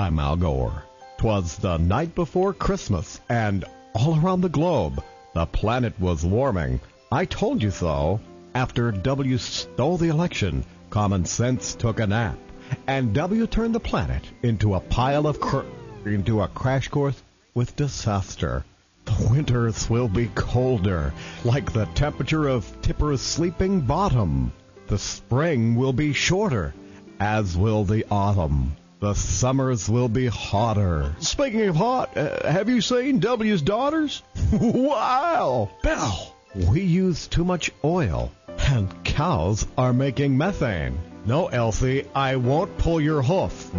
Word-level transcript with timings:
I'm 0.00 0.18
Al 0.18 0.36
Gore. 0.36 0.84
'Twas 1.18 1.56
the 1.56 1.76
night 1.76 2.14
before 2.14 2.54
Christmas, 2.54 3.20
and 3.28 3.66
all 3.94 4.18
around 4.18 4.40
the 4.40 4.48
globe, 4.48 5.04
the 5.34 5.44
planet 5.44 5.92
was 6.00 6.24
warming. 6.24 6.80
I 7.12 7.26
told 7.26 7.62
you 7.62 7.70
so. 7.70 8.18
After 8.54 8.92
W 8.92 9.36
stole 9.36 9.98
the 9.98 10.08
election, 10.08 10.64
common 10.88 11.26
sense 11.26 11.74
took 11.74 12.00
a 12.00 12.06
nap, 12.06 12.38
and 12.86 13.12
W 13.12 13.46
turned 13.46 13.74
the 13.74 13.78
planet 13.78 14.24
into 14.42 14.74
a 14.74 14.80
pile 14.80 15.26
of 15.26 15.38
cr- 15.38 15.68
into 16.06 16.40
a 16.40 16.48
crash 16.48 16.88
course 16.88 17.22
with 17.52 17.76
disaster. 17.76 18.64
The 19.04 19.28
winters 19.30 19.90
will 19.90 20.08
be 20.08 20.30
colder, 20.34 21.12
like 21.44 21.74
the 21.74 21.84
temperature 21.94 22.48
of 22.48 22.64
Tipper's 22.80 23.20
sleeping 23.20 23.82
bottom. 23.82 24.52
The 24.86 24.96
spring 24.96 25.76
will 25.76 25.92
be 25.92 26.14
shorter, 26.14 26.72
as 27.20 27.54
will 27.54 27.84
the 27.84 28.06
autumn. 28.10 28.76
The 29.00 29.14
summers 29.14 29.88
will 29.88 30.10
be 30.10 30.26
hotter. 30.26 31.14
Speaking 31.20 31.68
of 31.68 31.76
hot, 31.76 32.18
uh, 32.18 32.46
have 32.46 32.68
you 32.68 32.82
seen 32.82 33.18
W's 33.18 33.62
daughters? 33.62 34.22
wow! 34.52 35.70
Bill, 35.82 36.34
we 36.68 36.82
use 36.82 37.26
too 37.26 37.42
much 37.42 37.70
oil, 37.82 38.30
and 38.68 39.02
cows 39.02 39.66
are 39.78 39.94
making 39.94 40.36
methane. 40.36 40.98
No, 41.24 41.46
Elsie, 41.46 42.04
I 42.14 42.36
won't 42.36 42.76
pull 42.76 43.00
your 43.00 43.22
hoof. 43.22 43.70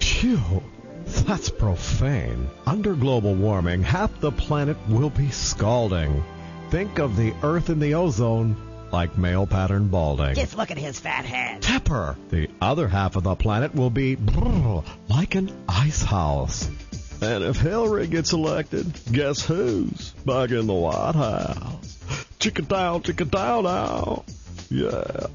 Phew, 0.00 0.62
that's 1.26 1.50
profane. 1.50 2.48
Under 2.64 2.94
global 2.94 3.34
warming, 3.34 3.82
half 3.82 4.20
the 4.20 4.30
planet 4.30 4.76
will 4.88 5.10
be 5.10 5.30
scalding. 5.30 6.22
Think 6.70 7.00
of 7.00 7.16
the 7.16 7.34
Earth 7.42 7.70
and 7.70 7.82
the 7.82 7.94
ozone 7.94 8.56
like 8.92 9.16
male 9.16 9.46
pattern 9.46 9.88
balding. 9.88 10.34
Just 10.34 10.56
look 10.56 10.70
at 10.70 10.78
his 10.78 11.00
fat 11.00 11.24
head. 11.24 11.62
Tipper. 11.62 12.16
The 12.28 12.48
other 12.60 12.88
half 12.88 13.16
of 13.16 13.24
the 13.24 13.34
planet 13.34 13.74
will 13.74 13.90
be 13.90 14.16
brrr, 14.16 14.84
like 15.08 15.34
an 15.34 15.50
ice 15.68 16.02
house. 16.02 16.68
And 17.22 17.44
if 17.44 17.56
Hillary 17.56 18.08
gets 18.08 18.32
elected, 18.32 18.92
guess 19.10 19.44
who's 19.44 20.10
back 20.26 20.50
in 20.50 20.66
the 20.66 20.74
White 20.74 21.14
House? 21.14 21.98
Chicka 22.40 22.66
down, 22.66 23.02
chicka 23.02 23.30
down 23.30 23.64
now. 23.64 24.24
Yeah. 24.68 25.26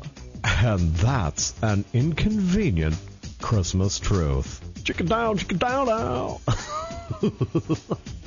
And 0.44 0.94
that's 0.96 1.54
an 1.64 1.86
inconvenient 1.94 2.98
Christmas 3.42 4.00
truth. 4.00 4.62
Chicka 4.84 5.08
down, 5.08 5.38
chicka 5.38 5.58
down 5.58 5.88
now. 5.88 6.42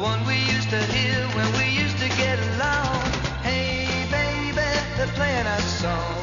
One 0.00 0.24
we 0.26 0.34
used 0.34 0.70
to 0.70 0.82
hear 0.94 1.26
when 1.36 1.52
we 1.58 1.68
used 1.78 1.98
to 1.98 2.08
get 2.16 2.38
along. 2.54 3.04
Hey, 3.42 3.84
baby, 4.10 4.54
they're 4.96 5.14
playing 5.14 5.46
our 5.46 5.60
song. 5.60 6.16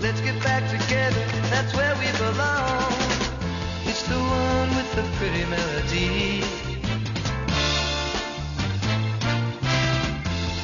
Let's 0.00 0.20
get 0.20 0.42
back 0.42 0.68
together, 0.68 1.24
that's 1.48 1.72
where 1.76 1.94
we 1.94 2.10
belong. 2.18 2.92
It's 3.86 4.02
the 4.08 4.18
one 4.18 4.68
with 4.74 4.94
the 4.96 5.02
pretty 5.16 5.44
melody. 5.44 6.42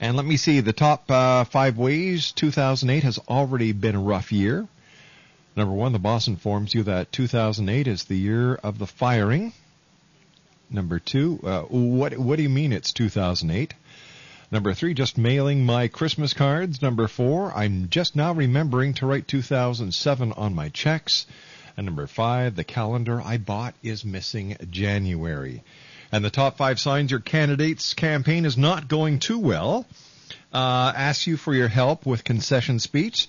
And 0.00 0.16
let 0.16 0.26
me 0.26 0.36
see, 0.36 0.58
the 0.58 0.72
top 0.72 1.08
uh, 1.08 1.44
five 1.44 1.78
ways 1.78 2.32
2008 2.32 3.04
has 3.04 3.20
already 3.28 3.70
been 3.70 3.94
a 3.94 4.00
rough 4.00 4.32
year. 4.32 4.66
Number 5.54 5.72
one, 5.72 5.92
the 5.92 6.00
boss 6.00 6.26
informs 6.26 6.74
you 6.74 6.82
that 6.82 7.12
2008 7.12 7.86
is 7.86 8.06
the 8.06 8.16
year 8.16 8.56
of 8.56 8.80
the 8.80 8.88
firing. 8.88 9.52
Number 10.68 10.98
two, 10.98 11.38
uh, 11.44 11.60
what 11.68 12.18
what 12.18 12.34
do 12.34 12.42
you 12.42 12.48
mean 12.48 12.72
it's 12.72 12.92
2008? 12.92 13.74
Number 14.50 14.74
three, 14.74 14.92
just 14.92 15.16
mailing 15.16 15.64
my 15.64 15.86
Christmas 15.86 16.34
cards. 16.34 16.82
Number 16.82 17.06
four, 17.06 17.52
I'm 17.54 17.90
just 17.90 18.16
now 18.16 18.32
remembering 18.32 18.94
to 18.94 19.06
write 19.06 19.28
2007 19.28 20.32
on 20.32 20.52
my 20.52 20.68
checks. 20.70 21.26
And 21.76 21.86
number 21.86 22.06
five, 22.06 22.54
the 22.54 22.64
calendar 22.64 23.20
I 23.20 23.38
bought 23.38 23.74
is 23.82 24.04
missing 24.04 24.56
January. 24.70 25.62
And 26.12 26.24
the 26.24 26.30
top 26.30 26.56
five 26.56 26.78
signs 26.78 27.10
your 27.10 27.20
candidate's 27.20 27.94
campaign 27.94 28.44
is 28.44 28.56
not 28.56 28.86
going 28.86 29.18
too 29.18 29.38
well. 29.38 29.86
Uh, 30.52 30.92
ask 30.94 31.26
you 31.26 31.36
for 31.36 31.52
your 31.52 31.68
help 31.68 32.06
with 32.06 32.22
concession 32.22 32.78
speech. 32.78 33.28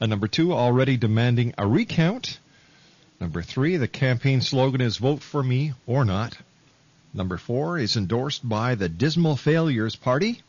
Number 0.00 0.28
two, 0.28 0.52
already 0.52 0.96
demanding 0.96 1.54
a 1.56 1.66
recount. 1.66 2.38
Number 3.20 3.42
three, 3.42 3.76
the 3.76 3.88
campaign 3.88 4.40
slogan 4.40 4.80
is 4.80 4.98
vote 4.98 5.22
for 5.22 5.42
me 5.42 5.72
or 5.86 6.04
not. 6.04 6.36
Number 7.12 7.38
four 7.38 7.78
is 7.78 7.96
endorsed 7.96 8.48
by 8.48 8.74
the 8.74 8.88
Dismal 8.88 9.36
Failures 9.36 9.96
Party. 9.96 10.42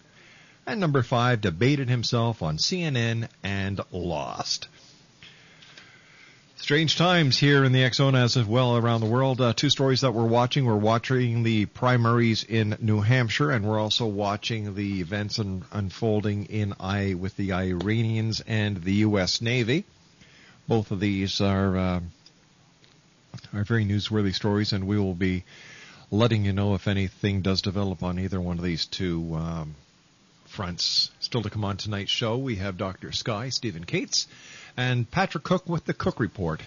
And 0.66 0.80
number 0.80 1.04
five, 1.04 1.42
debated 1.42 1.90
himself 1.90 2.42
on 2.42 2.58
CNN 2.58 3.28
and 3.44 3.82
lost. 3.92 4.68
Strange 6.62 6.96
times 6.96 7.40
here 7.40 7.64
in 7.64 7.72
the 7.72 7.90
Zone 7.92 8.14
as 8.14 8.38
well 8.38 8.78
around 8.78 9.02
the 9.02 9.08
world. 9.08 9.42
Uh, 9.42 9.52
two 9.52 9.72
stories 9.72 10.02
that 10.02 10.12
we're 10.12 10.28
watching. 10.28 10.64
We're 10.64 10.76
watching 10.76 11.42
the 11.42 11.66
primaries 11.66 12.44
in 12.44 12.78
New 12.80 13.02
Hampshire, 13.02 13.50
and 13.50 13.66
we're 13.66 13.80
also 13.80 14.06
watching 14.06 14.76
the 14.76 15.02
events 15.02 15.40
un- 15.40 15.66
unfolding 15.72 16.46
in 16.46 16.76
I 16.80 17.16
with 17.16 17.36
the 17.36 17.54
Iranians 17.54 18.44
and 18.46 18.78
the 18.78 18.94
U.S. 18.94 19.42
Navy. 19.42 19.86
Both 20.68 20.92
of 20.92 21.00
these 21.00 21.42
are 21.42 21.76
uh, 21.76 22.00
are 23.56 23.64
very 23.64 23.84
newsworthy 23.84 24.34
stories, 24.34 24.72
and 24.72 24.86
we 24.86 25.00
will 25.00 25.16
be 25.16 25.44
letting 26.12 26.46
you 26.46 26.54
know 26.54 26.76
if 26.76 26.88
anything 26.88 27.42
does 27.42 27.64
develop 27.64 28.04
on 28.04 28.20
either 28.20 28.40
one 28.40 28.60
of 28.60 28.64
these 28.64 28.86
two 28.86 29.34
um, 29.34 29.74
fronts. 30.46 31.10
Still 31.22 31.42
to 31.42 31.50
come 31.50 31.66
on 31.66 31.78
tonight's 31.78 32.12
show, 32.12 32.38
we 32.38 32.58
have 32.58 32.78
Dr. 32.78 33.12
Sky, 33.12 33.50
Stephen 33.50 33.84
Cates 33.84 34.28
and 34.78 35.10
Patrick 35.10 35.44
Cook 35.44 35.68
with 35.68 35.86
the 35.86 35.94
Cook 35.94 36.20
Report. 36.20 36.62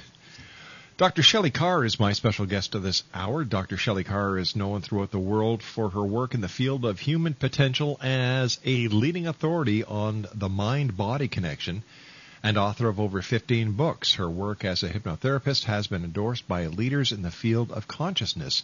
Dr. 0.96 1.22
Shelley 1.22 1.50
Kaehr 1.50 1.84
is 1.84 1.98
my 1.98 2.12
special 2.12 2.46
guest 2.46 2.76
of 2.76 2.84
this 2.84 3.02
hour. 3.12 3.42
Dr. 3.42 3.76
Shelley 3.76 4.04
Kaehr 4.04 4.40
is 4.40 4.54
known 4.54 4.80
throughout 4.80 5.10
the 5.10 5.18
world 5.18 5.60
for 5.60 5.90
her 5.90 6.04
work 6.04 6.34
in 6.34 6.40
the 6.40 6.48
field 6.48 6.84
of 6.84 7.00
human 7.00 7.34
potential 7.34 7.98
as 8.00 8.60
a 8.64 8.86
leading 8.86 9.26
authority 9.26 9.82
on 9.82 10.28
the 10.32 10.48
mind-body 10.48 11.26
connection 11.26 11.82
and 12.44 12.58
author 12.58 12.88
of 12.88 13.00
over 13.00 13.22
15 13.22 13.72
books. 13.72 14.14
Her 14.14 14.30
work 14.30 14.64
as 14.64 14.84
a 14.84 14.88
hypnotherapist 14.88 15.64
has 15.64 15.88
been 15.88 16.04
endorsed 16.04 16.46
by 16.46 16.66
leaders 16.66 17.10
in 17.10 17.22
the 17.22 17.30
field 17.32 17.72
of 17.72 17.88
consciousness. 17.88 18.62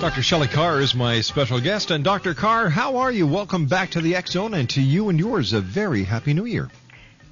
Dr. 0.00 0.22
Shelley 0.22 0.46
Kaehr 0.46 0.82
is 0.82 0.94
my 0.94 1.20
special 1.22 1.58
guest. 1.58 1.90
And 1.90 2.04
Dr. 2.04 2.34
Kaehr, 2.34 2.70
how 2.70 2.98
are 2.98 3.10
you? 3.10 3.26
Welcome 3.26 3.66
back 3.66 3.90
to 3.92 4.00
the 4.00 4.14
X 4.14 4.32
Zone, 4.32 4.52
and 4.52 4.68
to 4.70 4.80
you 4.82 5.08
and 5.08 5.18
yours, 5.18 5.52
a 5.52 5.60
very 5.60 6.04
happy 6.04 6.34
new 6.34 6.44
year. 6.44 6.70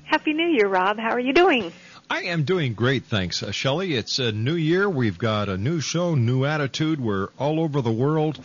Happy 0.05 0.32
New 0.32 0.49
Year, 0.49 0.66
Rob. 0.66 0.99
How 0.99 1.11
are 1.11 1.20
you 1.20 1.34
doing? 1.34 1.72
I 2.08 2.22
am 2.22 2.44
doing 2.44 2.75
great, 2.75 3.05
thanks. 3.05 3.43
Uh, 3.43 3.52
Shelley, 3.52 3.94
it's 3.94 4.19
a 4.19 4.32
new 4.32 4.55
year. 4.55 4.88
We've 4.88 5.19
got 5.19 5.49
a 5.49 5.58
new 5.58 5.81
show, 5.81 6.14
new 6.14 6.44
attitude. 6.44 7.00
We're 7.00 7.28
all 7.38 7.61
over 7.61 7.81
the 7.82 7.93
world. 7.93 8.40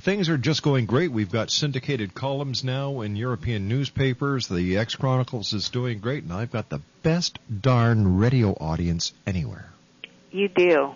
Things 0.00 0.28
are 0.28 0.38
just 0.38 0.62
going 0.62 0.86
great. 0.86 1.12
We've 1.12 1.30
got 1.30 1.50
syndicated 1.50 2.14
columns 2.14 2.64
now 2.64 3.02
in 3.02 3.16
European 3.16 3.68
newspapers. 3.68 4.48
The 4.48 4.78
X 4.78 4.94
Chronicles 4.94 5.52
is 5.52 5.68
doing 5.68 5.98
great, 5.98 6.24
and 6.24 6.32
I've 6.32 6.52
got 6.52 6.68
the 6.68 6.80
best 7.02 7.38
darn 7.60 8.18
radio 8.18 8.52
audience 8.52 9.12
anywhere. 9.26 9.70
You 10.30 10.48
do. 10.48 10.94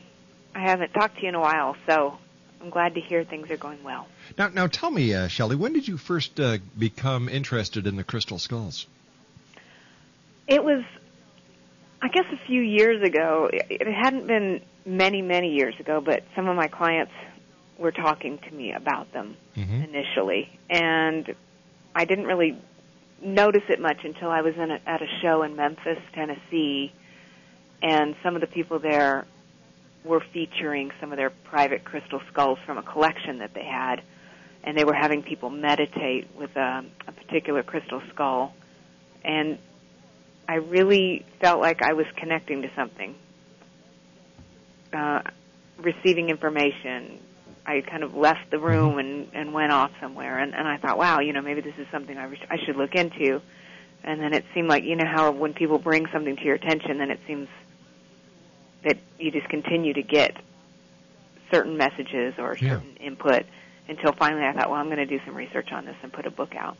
I 0.54 0.60
haven't 0.60 0.92
talked 0.94 1.16
to 1.16 1.22
you 1.22 1.28
in 1.28 1.34
a 1.34 1.40
while, 1.40 1.76
so 1.86 2.19
I'm 2.62 2.70
glad 2.70 2.94
to 2.94 3.00
hear 3.00 3.25
things 3.25 3.50
are 3.50 3.56
going 3.56 3.82
well. 3.82 4.06
Now, 4.38 4.49
now 4.49 4.67
tell 4.69 4.91
me, 4.91 5.12
uh, 5.14 5.26
Shelley, 5.26 5.56
when 5.56 5.73
did 5.73 5.88
you 5.88 5.97
first 5.97 6.38
uh, 6.38 6.59
become 6.79 7.29
interested 7.29 7.87
in 7.87 7.97
the 7.97 8.05
crystal 8.05 8.38
skulls? 8.38 8.87
It 10.47 10.62
was, 10.62 10.85
I 12.00 12.09
guess, 12.09 12.26
a 12.32 12.47
few 12.47 12.61
years 12.61 13.03
ago. 13.03 13.50
It 13.53 13.87
hadn't 13.93 14.29
been 14.29 14.62
many, 14.87 15.23
many 15.23 15.55
years 15.55 15.75
ago, 15.81 16.00
but 16.00 16.23
some 16.37 16.49
of 16.49 16.55
my 16.55 16.69
clients 16.69 17.12
were 17.79 17.93
talking 17.93 18.38
to 18.38 18.50
me 18.53 18.73
about 18.73 19.12
them 19.12 19.37
mm-hmm. 19.56 19.82
initially, 19.82 20.49
and 20.70 21.35
I 21.97 22.05
didn't 22.05 22.26
really 22.26 22.56
notice 23.20 23.62
it 23.69 23.81
much 23.81 24.05
until 24.05 24.31
I 24.31 24.43
was 24.43 24.55
in 24.56 24.70
a, 24.70 24.81
at 24.87 25.03
a 25.03 25.06
show 25.20 25.43
in 25.43 25.56
Memphis, 25.56 25.99
Tennessee, 26.15 26.93
and 27.82 28.15
some 28.23 28.37
of 28.37 28.41
the 28.41 28.47
people 28.47 28.79
there 28.79 29.26
were 30.04 30.22
featuring 30.32 30.90
some 31.00 31.12
of 31.12 31.16
their 31.16 31.31
private 31.31 31.84
crystal 31.84 32.20
skulls 32.31 32.58
from 32.66 32.78
a 32.78 32.82
collection 32.82 33.38
that 33.38 33.54
they 33.54 33.64
had, 33.64 34.02
and 34.64 34.76
they 34.76 34.84
were 34.84 34.94
having 34.94 35.22
people 35.22 35.50
meditate 35.50 36.28
with 36.37 36.54
a, 36.56 36.84
a 37.06 37.12
particular 37.12 37.62
crystal 37.62 38.02
skull, 38.12 38.54
and 39.25 39.58
I 40.49 40.56
really 40.56 41.25
felt 41.40 41.60
like 41.60 41.82
I 41.82 41.93
was 41.93 42.06
connecting 42.16 42.62
to 42.62 42.70
something, 42.75 43.14
uh, 44.93 45.22
receiving 45.78 46.31
information. 46.31 47.20
I 47.64 47.81
kind 47.81 48.02
of 48.02 48.16
left 48.16 48.50
the 48.50 48.58
room 48.58 48.98
and 48.98 49.28
and 49.32 49.55
went 49.55 49.70
off 49.70 49.93
somewhere, 50.00 50.38
and 50.38 50.52
and 50.52 50.66
I 50.66 50.78
thought, 50.78 50.98
wow, 50.98 51.20
you 51.20 51.32
know, 51.32 51.43
maybe 51.43 51.60
this 51.60 51.76
is 51.78 51.87
something 51.93 52.19
I, 52.19 52.26
I 52.50 52.58
should 52.64 52.76
look 52.76 52.94
into. 52.94 53.40
And 54.05 54.20
then 54.20 54.34
it 54.34 54.44
seemed 54.52 54.69
like 54.69 54.82
you 54.82 54.96
know 54.96 55.06
how 55.06 55.31
when 55.31 55.55
people 55.55 55.78
bring 55.78 56.06
something 56.12 56.34
to 56.34 56.43
your 56.43 56.56
attention, 56.56 56.98
then 56.98 57.10
it 57.12 57.20
seems 57.26 57.48
that 58.84 58.98
you 59.19 59.31
just 59.31 59.48
continue 59.48 59.94
to 59.94 60.03
get 60.03 60.36
certain 61.53 61.77
messages 61.77 62.34
or 62.39 62.56
certain 62.56 62.96
yeah. 62.98 63.06
input 63.06 63.44
until 63.89 64.12
finally 64.12 64.43
I 64.44 64.53
thought, 64.53 64.70
well, 64.70 64.79
I'm 64.79 64.86
going 64.86 64.98
to 64.98 65.06
do 65.06 65.20
some 65.24 65.34
research 65.34 65.70
on 65.72 65.84
this 65.84 65.96
and 66.03 66.12
put 66.12 66.27
a 66.27 66.31
book 66.31 66.55
out. 66.55 66.77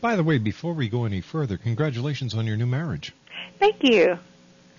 By 0.00 0.16
the 0.16 0.24
way, 0.24 0.38
before 0.38 0.74
we 0.74 0.88
go 0.88 1.04
any 1.04 1.20
further, 1.20 1.56
congratulations 1.56 2.34
on 2.34 2.46
your 2.46 2.56
new 2.56 2.66
marriage. 2.66 3.12
Thank 3.58 3.76
you. 3.82 4.18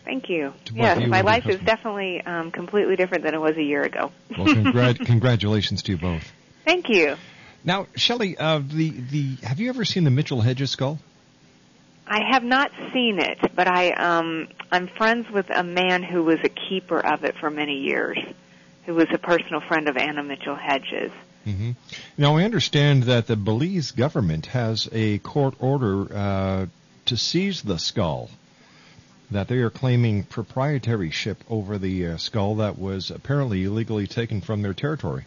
Thank 0.03 0.29
you. 0.29 0.53
Yes, 0.71 1.07
my 1.07 1.21
life 1.21 1.47
is 1.47 1.59
definitely 1.61 2.21
um, 2.21 2.51
completely 2.51 2.95
different 2.95 3.23
than 3.23 3.33
it 3.33 3.41
was 3.41 3.57
a 3.57 3.63
year 3.63 3.81
ago. 3.81 4.11
well, 4.37 4.47
congr- 4.47 5.03
congratulations 5.05 5.81
to 5.83 5.93
you 5.93 5.97
both. 5.97 6.31
Thank 6.63 6.89
you. 6.89 7.15
Now, 7.63 7.87
Shelley, 7.95 8.37
uh, 8.37 8.59
the 8.59 8.91
the 8.91 9.35
have 9.41 9.59
you 9.59 9.69
ever 9.69 9.83
seen 9.83 10.03
the 10.03 10.11
Mitchell 10.11 10.41
Hedges 10.41 10.69
skull? 10.69 10.99
I 12.07 12.21
have 12.31 12.43
not 12.43 12.71
seen 12.93 13.19
it, 13.19 13.39
but 13.55 13.67
I 13.67 13.91
um 13.91 14.47
I'm 14.71 14.87
friends 14.87 15.29
with 15.31 15.49
a 15.49 15.63
man 15.63 16.03
who 16.03 16.23
was 16.23 16.39
a 16.43 16.49
keeper 16.49 16.99
of 16.99 17.23
it 17.23 17.35
for 17.37 17.49
many 17.49 17.79
years, 17.79 18.17
who 18.85 18.93
was 18.93 19.07
a 19.11 19.17
personal 19.17 19.61
friend 19.61 19.87
of 19.87 19.97
Anna 19.97 20.23
Mitchell 20.23 20.55
Hedges. 20.55 21.11
Mm-hmm. 21.45 21.71
Now 22.17 22.37
I 22.37 22.43
understand 22.43 23.03
that 23.03 23.27
the 23.27 23.35
Belize 23.35 23.91
government 23.91 24.47
has 24.47 24.89
a 24.91 25.19
court 25.19 25.55
order 25.59 26.15
uh, 26.15 26.65
to 27.05 27.17
seize 27.17 27.61
the 27.61 27.77
skull. 27.77 28.29
That 29.31 29.47
they 29.47 29.57
are 29.57 29.71
claiming 29.71 30.23
proprietorship 30.23 31.43
over 31.49 31.79
the 31.79 32.07
uh, 32.07 32.17
skull 32.17 32.55
that 32.55 32.77
was 32.77 33.09
apparently 33.09 33.63
illegally 33.63 34.05
taken 34.05 34.41
from 34.41 34.61
their 34.61 34.75
territory. 34.75 35.25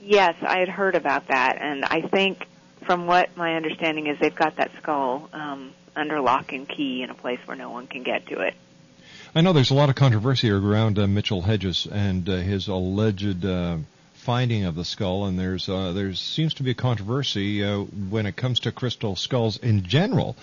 Yes, 0.00 0.34
I 0.42 0.58
had 0.58 0.68
heard 0.68 0.96
about 0.96 1.28
that, 1.28 1.58
and 1.60 1.84
I 1.84 2.02
think 2.02 2.46
from 2.86 3.06
what 3.06 3.36
my 3.36 3.54
understanding 3.54 4.06
is, 4.06 4.18
they've 4.18 4.34
got 4.34 4.56
that 4.56 4.70
skull 4.80 5.28
um, 5.32 5.72
under 5.96 6.20
lock 6.20 6.52
and 6.52 6.68
key 6.68 7.02
in 7.02 7.10
a 7.10 7.14
place 7.14 7.40
where 7.46 7.56
no 7.56 7.70
one 7.70 7.86
can 7.86 8.02
get 8.02 8.26
to 8.28 8.40
it. 8.40 8.54
I 9.34 9.40
know 9.40 9.52
there's 9.52 9.70
a 9.70 9.74
lot 9.74 9.88
of 9.88 9.96
controversy 9.96 10.50
around 10.50 10.98
uh, 10.98 11.06
Mitchell 11.06 11.42
Hedges 11.42 11.86
and 11.90 12.28
uh, 12.28 12.36
his 12.36 12.68
alleged 12.68 13.44
uh, 13.44 13.78
finding 14.14 14.64
of 14.64 14.74
the 14.74 14.84
skull, 14.84 15.26
and 15.26 15.38
there's 15.38 15.68
uh, 15.68 15.92
there 15.92 16.14
seems 16.14 16.54
to 16.54 16.62
be 16.62 16.70
a 16.70 16.74
controversy 16.74 17.64
uh, 17.64 17.80
when 17.80 18.26
it 18.26 18.36
comes 18.36 18.60
to 18.60 18.72
crystal 18.72 19.16
skulls 19.16 19.56
in 19.58 19.82
general. 19.82 20.36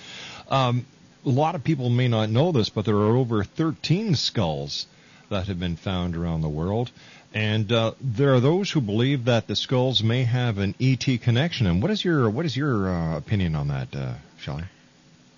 Um, 0.50 0.86
a 1.26 1.30
lot 1.30 1.56
of 1.56 1.64
people 1.64 1.90
may 1.90 2.08
not 2.08 2.30
know 2.30 2.52
this, 2.52 2.70
but 2.70 2.86
there 2.86 2.96
are 2.96 3.16
over 3.16 3.44
13 3.44 4.16
skulls 4.16 4.88
that 5.30 5.48
have 5.48 5.60
been 5.60 5.78
found 5.78 6.16
around 6.16 6.42
the 6.42 6.50
world. 6.50 6.92
And 7.34 7.72
uh, 7.72 7.94
there 8.02 8.34
are 8.34 8.40
those 8.42 8.70
who 8.72 8.82
believe 8.82 9.26
that 9.26 9.48
the 9.48 9.56
skulls 9.56 10.04
may 10.04 10.24
have 10.24 10.58
an 10.58 10.76
ET 10.80 11.06
connection. 11.22 11.66
And 11.66 11.82
what 11.82 11.90
is 11.92 12.04
your 12.04 12.30
what 12.30 12.46
is 12.46 12.58
your 12.58 12.90
uh, 12.90 13.18
opinion 13.18 13.56
on 13.56 13.70
that, 13.70 13.96
uh, 13.96 14.14
Shelley? 14.38 14.64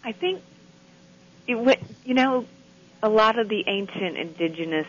I 0.04 0.12
think, 0.12 0.42
it, 1.48 1.54
w- 1.54 1.78
you 2.04 2.14
know, 2.16 2.46
a 3.04 3.10
lot 3.10 3.38
of 3.38 3.48
the 3.48 3.64
ancient 3.68 4.18
indigenous 4.18 4.88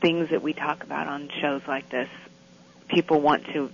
things 0.00 0.30
that 0.30 0.42
we 0.42 0.52
talk 0.52 0.84
about 0.84 1.08
on 1.08 1.28
shows 1.40 1.62
like 1.66 1.88
this, 1.88 2.08
people 2.88 3.20
want 3.20 3.44
to 3.46 3.70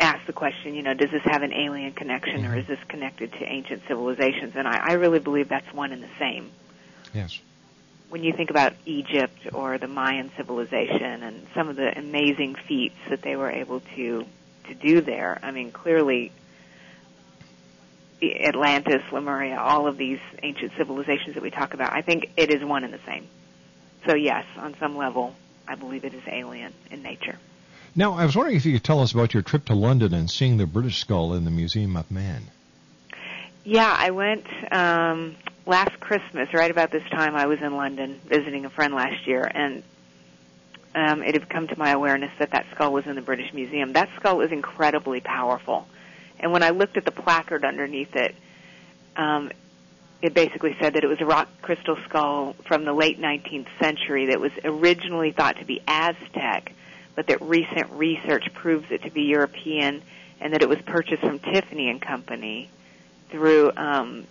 ask 0.00 0.26
the 0.26 0.32
question, 0.32 0.74
you 0.74 0.82
know, 0.82 0.94
does 0.94 1.10
this 1.10 1.22
have 1.24 1.42
an 1.42 1.52
alien 1.52 1.92
connection 1.92 2.44
or 2.44 2.56
is 2.58 2.66
this 2.66 2.78
connected 2.88 3.32
to 3.32 3.44
ancient 3.44 3.82
civilizations? 3.88 4.54
And 4.56 4.66
I, 4.66 4.78
I 4.90 4.92
really 4.94 5.20
believe 5.20 5.48
that's 5.48 5.72
one 5.72 5.92
and 5.92 6.02
the 6.02 6.10
same. 6.18 6.50
Yes. 7.14 7.38
When 8.08 8.22
you 8.22 8.32
think 8.32 8.50
about 8.50 8.74
Egypt 8.84 9.38
or 9.52 9.78
the 9.78 9.88
Mayan 9.88 10.30
civilization 10.36 11.22
and 11.22 11.46
some 11.54 11.68
of 11.68 11.76
the 11.76 11.98
amazing 11.98 12.54
feats 12.54 12.96
that 13.10 13.22
they 13.22 13.36
were 13.36 13.50
able 13.50 13.80
to 13.96 14.24
to 14.68 14.74
do 14.74 15.00
there, 15.00 15.38
I 15.42 15.52
mean, 15.52 15.70
clearly 15.70 16.32
Atlantis, 18.22 19.02
Lemuria, 19.12 19.58
all 19.58 19.86
of 19.86 19.96
these 19.96 20.18
ancient 20.42 20.72
civilizations 20.76 21.34
that 21.34 21.42
we 21.42 21.50
talk 21.50 21.74
about, 21.74 21.92
I 21.92 22.02
think 22.02 22.30
it 22.36 22.50
is 22.50 22.64
one 22.64 22.84
and 22.84 22.92
the 22.92 23.00
same. 23.06 23.28
So 24.06 24.14
yes, 24.14 24.44
on 24.56 24.74
some 24.78 24.96
level, 24.96 25.34
I 25.68 25.74
believe 25.74 26.04
it 26.04 26.14
is 26.14 26.22
alien 26.26 26.72
in 26.90 27.02
nature. 27.02 27.38
Now, 27.94 28.14
I 28.14 28.26
was 28.26 28.36
wondering 28.36 28.56
if 28.56 28.66
you 28.66 28.74
could 28.74 28.84
tell 28.84 29.00
us 29.00 29.12
about 29.12 29.34
your 29.34 29.42
trip 29.42 29.64
to 29.66 29.74
London 29.74 30.14
and 30.14 30.30
seeing 30.30 30.58
the 30.58 30.66
British 30.66 30.98
skull 30.98 31.34
in 31.34 31.44
the 31.44 31.50
Museum 31.50 31.96
of 31.96 32.10
Man. 32.10 32.50
Yeah, 33.66 33.92
I 33.98 34.12
went 34.12 34.46
um, 34.72 35.34
last 35.66 35.98
Christmas, 35.98 36.54
right 36.54 36.70
about 36.70 36.92
this 36.92 37.02
time. 37.10 37.34
I 37.34 37.46
was 37.46 37.60
in 37.60 37.74
London 37.74 38.20
visiting 38.24 38.64
a 38.64 38.70
friend 38.70 38.94
last 38.94 39.26
year, 39.26 39.42
and 39.42 39.82
um, 40.94 41.20
it 41.24 41.34
had 41.34 41.48
come 41.50 41.66
to 41.66 41.76
my 41.76 41.90
awareness 41.90 42.30
that 42.38 42.52
that 42.52 42.66
skull 42.72 42.92
was 42.92 43.06
in 43.06 43.16
the 43.16 43.22
British 43.22 43.52
Museum. 43.52 43.92
That 43.94 44.08
skull 44.14 44.40
is 44.42 44.52
incredibly 44.52 45.20
powerful, 45.20 45.88
and 46.38 46.52
when 46.52 46.62
I 46.62 46.70
looked 46.70 46.96
at 46.96 47.04
the 47.04 47.10
placard 47.10 47.64
underneath 47.64 48.14
it, 48.14 48.36
um, 49.16 49.50
it 50.22 50.32
basically 50.32 50.76
said 50.80 50.94
that 50.94 51.02
it 51.02 51.08
was 51.08 51.20
a 51.20 51.26
rock 51.26 51.48
crystal 51.60 51.96
skull 52.08 52.54
from 52.66 52.84
the 52.84 52.92
late 52.92 53.20
19th 53.20 53.66
century 53.80 54.26
that 54.26 54.38
was 54.38 54.52
originally 54.62 55.32
thought 55.32 55.58
to 55.58 55.64
be 55.64 55.82
Aztec, 55.88 56.72
but 57.16 57.26
that 57.26 57.42
recent 57.42 57.90
research 57.90 58.44
proves 58.54 58.92
it 58.92 59.02
to 59.02 59.10
be 59.10 59.22
European, 59.22 60.02
and 60.40 60.52
that 60.52 60.62
it 60.62 60.68
was 60.68 60.78
purchased 60.82 61.22
from 61.22 61.40
Tiffany 61.40 61.90
and 61.90 62.00
Company 62.00 62.70
through 63.30 63.72
um, 63.76 64.26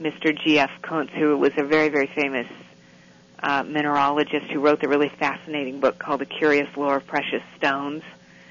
Mr. 0.00 0.36
G.F. 0.36 0.70
Kunz, 0.82 1.10
who 1.10 1.36
was 1.36 1.52
a 1.56 1.64
very, 1.64 1.88
very 1.88 2.06
famous 2.06 2.46
uh, 3.42 3.64
mineralogist 3.64 4.50
who 4.50 4.60
wrote 4.60 4.80
the 4.80 4.88
really 4.88 5.08
fascinating 5.08 5.80
book 5.80 5.98
called 5.98 6.20
The 6.20 6.26
Curious 6.26 6.68
Lore 6.76 6.96
of 6.96 7.06
Precious 7.06 7.42
Stones. 7.56 8.02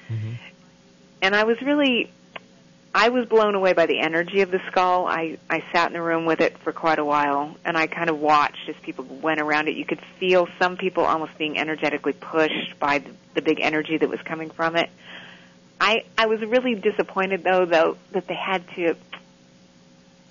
Mm-hmm. 0.08 0.32
And 1.22 1.36
I 1.36 1.44
was 1.44 1.60
really 1.62 2.10
I 2.94 3.08
was 3.08 3.26
blown 3.26 3.54
away 3.54 3.72
by 3.72 3.86
the 3.86 4.00
energy 4.00 4.42
of 4.42 4.50
the 4.50 4.60
skull. 4.70 5.06
I, 5.06 5.38
I 5.48 5.64
sat 5.72 5.86
in 5.86 5.94
the 5.94 6.02
room 6.02 6.26
with 6.26 6.40
it 6.40 6.58
for 6.58 6.72
quite 6.72 6.98
a 6.98 7.04
while, 7.04 7.56
and 7.64 7.76
I 7.76 7.86
kind 7.86 8.10
of 8.10 8.18
watched 8.18 8.68
as 8.68 8.76
people 8.82 9.04
went 9.04 9.40
around 9.40 9.68
it. 9.68 9.76
You 9.76 9.86
could 9.86 10.00
feel 10.20 10.46
some 10.58 10.76
people 10.76 11.04
almost 11.04 11.38
being 11.38 11.58
energetically 11.58 12.12
pushed 12.12 12.78
by 12.78 12.98
the, 12.98 13.10
the 13.34 13.42
big 13.42 13.60
energy 13.60 13.96
that 13.96 14.08
was 14.10 14.20
coming 14.20 14.50
from 14.50 14.76
it. 14.76 14.90
I 15.80 16.04
I 16.18 16.26
was 16.26 16.40
really 16.42 16.74
disappointed 16.74 17.42
though, 17.42 17.64
though 17.64 17.96
that 18.12 18.26
they 18.26 18.34
had 18.34 18.68
to, 18.76 18.94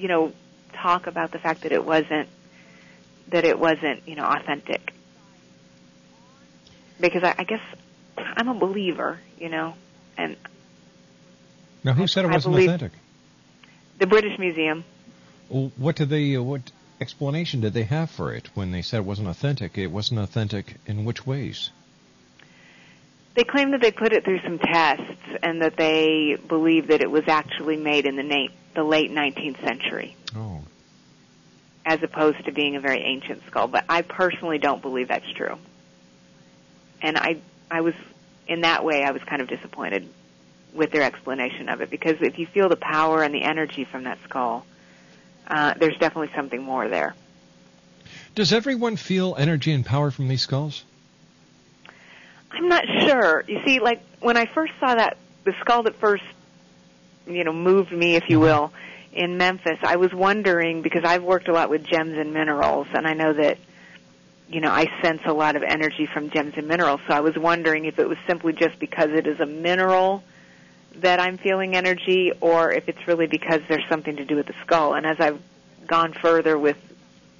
you 0.01 0.07
know, 0.07 0.33
talk 0.73 1.07
about 1.07 1.31
the 1.31 1.39
fact 1.39 1.61
that 1.61 1.71
it 1.71 1.85
wasn't 1.85 2.27
that 3.29 3.43
it 3.45 3.57
wasn't 3.59 4.07
you 4.07 4.15
know 4.15 4.25
authentic. 4.25 4.93
Because 6.99 7.23
I, 7.23 7.35
I 7.37 7.43
guess 7.43 7.61
I'm 8.17 8.47
a 8.47 8.53
believer, 8.53 9.19
you 9.39 9.49
know, 9.49 9.73
and 10.17 10.35
Now, 11.83 11.93
who 11.93 12.07
said 12.07 12.25
it 12.25 12.31
wasn't 12.31 12.55
authentic? 12.55 12.91
the 13.97 14.07
British 14.07 14.37
Museum. 14.39 14.83
Well, 15.49 15.71
What 15.77 15.95
did 15.95 16.09
they? 16.09 16.35
uh, 16.35 16.41
What 16.41 16.71
explanation 16.99 17.61
did 17.61 17.73
they 17.73 17.83
have 17.83 18.11
for 18.11 18.33
it 18.33 18.49
when 18.53 18.71
they 18.71 18.81
said 18.83 18.97
it 18.97 19.05
wasn't 19.05 19.27
authentic? 19.27 19.77
It 19.77 19.87
wasn't 19.87 20.19
authentic 20.19 20.75
in 20.85 21.05
which 21.05 21.25
ways? 21.25 21.71
They 23.33 23.43
claim 23.43 23.71
that 23.71 23.81
they 23.81 23.91
put 23.91 24.11
it 24.13 24.25
through 24.25 24.41
some 24.41 24.59
tests 24.59 25.03
and 25.41 25.61
that 25.61 25.77
they 25.77 26.37
believe 26.47 26.87
that 26.87 27.01
it 27.01 27.09
was 27.09 27.23
actually 27.27 27.77
made 27.77 28.05
in 28.05 28.15
the, 28.17 28.23
na- 28.23 28.47
the 28.75 28.83
late 28.83 29.11
19th 29.11 29.61
century 29.63 30.15
Oh, 30.35 30.61
as 31.85 32.03
opposed 32.03 32.43
to 32.45 32.51
being 32.51 32.75
a 32.75 32.79
very 32.81 33.01
ancient 33.01 33.41
skull. 33.47 33.67
But 33.67 33.85
I 33.89 34.01
personally 34.01 34.57
don't 34.57 34.81
believe 34.81 35.07
that's 35.07 35.31
true. 35.33 35.57
And 37.01 37.17
I, 37.17 37.41
I 37.69 37.81
was, 37.81 37.93
in 38.47 38.61
that 38.61 38.83
way, 38.83 39.03
I 39.03 39.11
was 39.11 39.23
kind 39.23 39.41
of 39.41 39.47
disappointed 39.47 40.07
with 40.73 40.91
their 40.91 41.03
explanation 41.03 41.69
of 41.69 41.81
it 41.81 41.89
because 41.89 42.17
if 42.21 42.37
you 42.37 42.45
feel 42.47 42.69
the 42.69 42.75
power 42.75 43.23
and 43.23 43.33
the 43.33 43.43
energy 43.43 43.83
from 43.85 44.03
that 44.03 44.19
skull, 44.25 44.65
uh, 45.47 45.73
there's 45.77 45.97
definitely 45.97 46.31
something 46.35 46.61
more 46.61 46.87
there. 46.87 47.13
does 48.35 48.53
everyone 48.53 48.95
feel 48.95 49.35
energy 49.37 49.71
and 49.71 49.85
power 49.85 50.11
from 50.11 50.27
these 50.27 50.41
skulls? 50.41 50.83
I'm 52.51 52.67
not 52.67 52.85
sure. 53.07 53.43
You 53.47 53.61
see, 53.65 53.79
like 53.79 54.01
when 54.19 54.37
I 54.37 54.45
first 54.45 54.73
saw 54.79 54.95
that 54.95 55.17
the 55.43 55.53
skull 55.61 55.83
that 55.83 55.95
first, 55.95 56.23
you 57.27 57.43
know, 57.43 57.53
moved 57.53 57.91
me, 57.91 58.15
if 58.15 58.29
you 58.29 58.39
will, 58.39 58.71
in 59.13 59.37
Memphis, 59.37 59.79
I 59.83 59.95
was 59.95 60.13
wondering 60.13 60.81
because 60.81 61.03
I've 61.03 61.23
worked 61.23 61.47
a 61.47 61.53
lot 61.53 61.69
with 61.69 61.83
gems 61.83 62.17
and 62.17 62.33
minerals, 62.33 62.87
and 62.93 63.07
I 63.07 63.13
know 63.13 63.33
that, 63.33 63.57
you 64.49 64.61
know, 64.61 64.69
I 64.69 64.87
sense 65.01 65.21
a 65.25 65.33
lot 65.33 65.55
of 65.55 65.63
energy 65.63 66.05
from 66.05 66.29
gems 66.29 66.53
and 66.57 66.67
minerals. 66.67 67.01
So 67.07 67.13
I 67.13 67.21
was 67.21 67.37
wondering 67.37 67.85
if 67.85 67.99
it 67.99 68.07
was 68.07 68.17
simply 68.27 68.53
just 68.53 68.79
because 68.79 69.09
it 69.11 69.27
is 69.27 69.39
a 69.39 69.45
mineral 69.45 70.23
that 70.95 71.19
I'm 71.19 71.37
feeling 71.37 71.75
energy, 71.75 72.31
or 72.41 72.71
if 72.71 72.89
it's 72.89 73.07
really 73.07 73.27
because 73.27 73.61
there's 73.69 73.87
something 73.89 74.17
to 74.17 74.25
do 74.25 74.35
with 74.35 74.47
the 74.47 74.55
skull. 74.61 74.93
And 74.93 75.05
as 75.05 75.19
I've 75.19 75.41
gone 75.87 76.13
further 76.13 76.57
with 76.57 76.77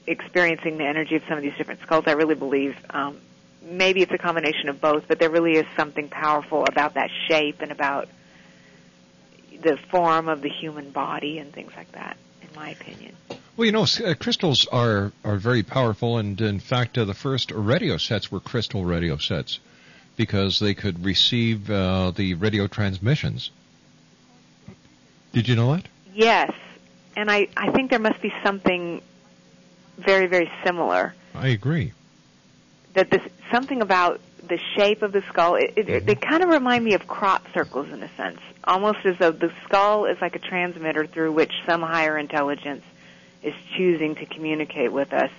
experiencing 0.07 0.77
the 0.77 0.85
energy 0.85 1.15
of 1.15 1.23
some 1.27 1.37
of 1.37 1.43
these 1.43 1.55
different 1.57 1.81
skulls, 1.81 2.05
I 2.07 2.13
really 2.13 2.35
believe 2.35 2.75
um, 2.89 3.17
maybe 3.61 4.01
it's 4.01 4.11
a 4.11 4.17
combination 4.17 4.69
of 4.69 4.81
both, 4.81 5.07
but 5.07 5.19
there 5.19 5.29
really 5.29 5.53
is 5.53 5.65
something 5.75 6.09
powerful 6.09 6.65
about 6.67 6.95
that 6.95 7.09
shape 7.27 7.61
and 7.61 7.71
about 7.71 8.09
the 9.61 9.77
form 9.89 10.27
of 10.27 10.41
the 10.41 10.49
human 10.49 10.91
body 10.91 11.37
and 11.37 11.53
things 11.53 11.71
like 11.75 11.91
that, 11.91 12.17
in 12.41 12.49
my 12.55 12.71
opinion. 12.71 13.15
Well, 13.55 13.65
you 13.65 13.71
know, 13.71 13.83
uh, 13.83 14.15
crystals 14.15 14.65
are 14.71 15.11
are 15.23 15.37
very 15.37 15.61
powerful, 15.61 16.17
and 16.17 16.39
in 16.41 16.59
fact, 16.59 16.97
uh, 16.97 17.05
the 17.05 17.13
first 17.13 17.51
radio 17.51 17.97
sets 17.97 18.31
were 18.31 18.39
crystal 18.39 18.85
radio 18.85 19.17
sets 19.17 19.59
because 20.17 20.59
they 20.59 20.73
could 20.73 21.03
receive 21.05 21.69
uh, 21.69 22.11
the 22.11 22.33
radio 22.35 22.67
transmissions. 22.67 23.51
Did 25.33 25.47
you 25.47 25.55
know 25.55 25.75
that? 25.75 25.87
Yes, 26.13 26.51
and 27.15 27.31
I, 27.31 27.47
I 27.55 27.71
think 27.71 27.89
there 27.89 27.99
must 27.99 28.21
be 28.21 28.33
something 28.43 29.01
very, 29.97 30.27
very 30.27 30.51
similar. 30.63 31.13
I 31.33 31.49
agree. 31.49 31.93
That 32.93 33.09
this 33.09 33.21
something 33.51 33.81
about 33.81 34.19
the 34.51 34.59
shape 34.75 35.01
of 35.01 35.11
the 35.11 35.23
skull. 35.29 35.55
It, 35.55 35.73
it, 35.77 36.05
they 36.05 36.15
kind 36.15 36.43
of 36.43 36.49
remind 36.49 36.83
me 36.83 36.93
of 36.93 37.07
crop 37.07 37.45
circles 37.53 37.89
in 37.89 38.03
a 38.03 38.09
sense, 38.15 38.39
almost 38.63 38.99
as 39.05 39.17
though 39.17 39.31
the 39.31 39.51
skull 39.63 40.05
is 40.05 40.17
like 40.21 40.35
a 40.35 40.39
transmitter 40.39 41.05
through 41.05 41.31
which 41.31 41.51
some 41.65 41.81
higher 41.81 42.17
intelligence 42.17 42.83
is 43.43 43.53
choosing 43.75 44.15
to 44.15 44.25
communicate 44.25 44.91
with 44.91 45.13
us. 45.13 45.31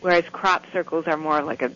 Whereas 0.00 0.24
crop 0.30 0.64
circles 0.72 1.06
are 1.06 1.16
more 1.16 1.42
like 1.42 1.62
a, 1.62 1.72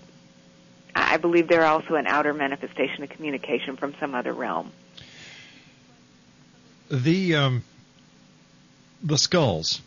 I 0.94 1.16
believe 1.16 1.48
they're 1.48 1.66
also 1.66 1.94
an 1.94 2.06
outer 2.06 2.32
manifestation 2.32 3.02
of 3.02 3.10
communication 3.10 3.76
from 3.76 3.94
some 3.98 4.14
other 4.14 4.32
realm. 4.32 4.70
The 6.88 7.34
um, 7.36 7.64
the 9.02 9.18
skulls. 9.18 9.80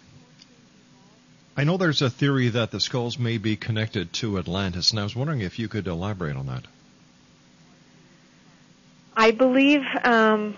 I 1.58 1.64
know 1.64 1.78
there's 1.78 2.02
a 2.02 2.10
theory 2.10 2.50
that 2.50 2.72
the 2.72 2.82
skulls 2.82 3.18
may 3.18 3.38
be 3.38 3.56
connected 3.56 4.12
to 4.14 4.38
Atlantis, 4.38 4.92
and 4.92 5.00
I 5.00 5.04
was 5.04 5.16
wondering 5.16 5.40
if 5.42 5.58
you 5.58 5.70
could 5.70 5.88
elaborate 5.88 6.36
on 6.36 6.48
that. 6.48 6.66
I 9.16 9.32
believe 9.32 9.82
um, 10.04 10.58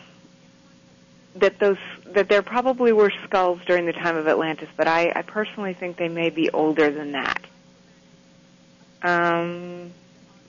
that 1.36 1.60
those 1.60 1.78
that 2.08 2.30
there 2.30 2.42
probably 2.42 2.92
were 2.92 3.12
skulls 3.26 3.60
during 3.68 3.86
the 3.86 3.94
time 3.94 4.16
of 4.16 4.28
Atlantis, 4.28 4.70
but 4.76 4.88
I, 4.88 5.12
I 5.16 5.22
personally 5.22 5.74
think 5.74 5.98
they 5.98 6.10
may 6.10 6.32
be 6.32 6.50
older 6.50 6.90
than 6.90 7.12
that. 7.12 7.42
Um, 9.04 9.92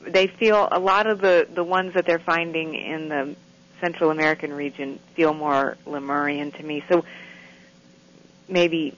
they 0.07 0.29
feel 0.29 0.67
a 0.71 0.79
lot 0.79 1.07
of 1.07 1.21
the 1.21 1.47
the 1.53 1.65
ones 1.65 1.93
that 1.93 2.07
they're 2.07 2.19
finding 2.19 2.75
in 2.75 3.11
the 3.11 3.37
Central 3.81 4.11
American 4.11 4.55
region 4.55 4.99
feel 5.15 5.35
more 5.35 5.77
Lemurian 5.85 6.53
to 6.53 6.63
me. 6.63 6.83
So 6.89 7.05
maybe 8.49 8.97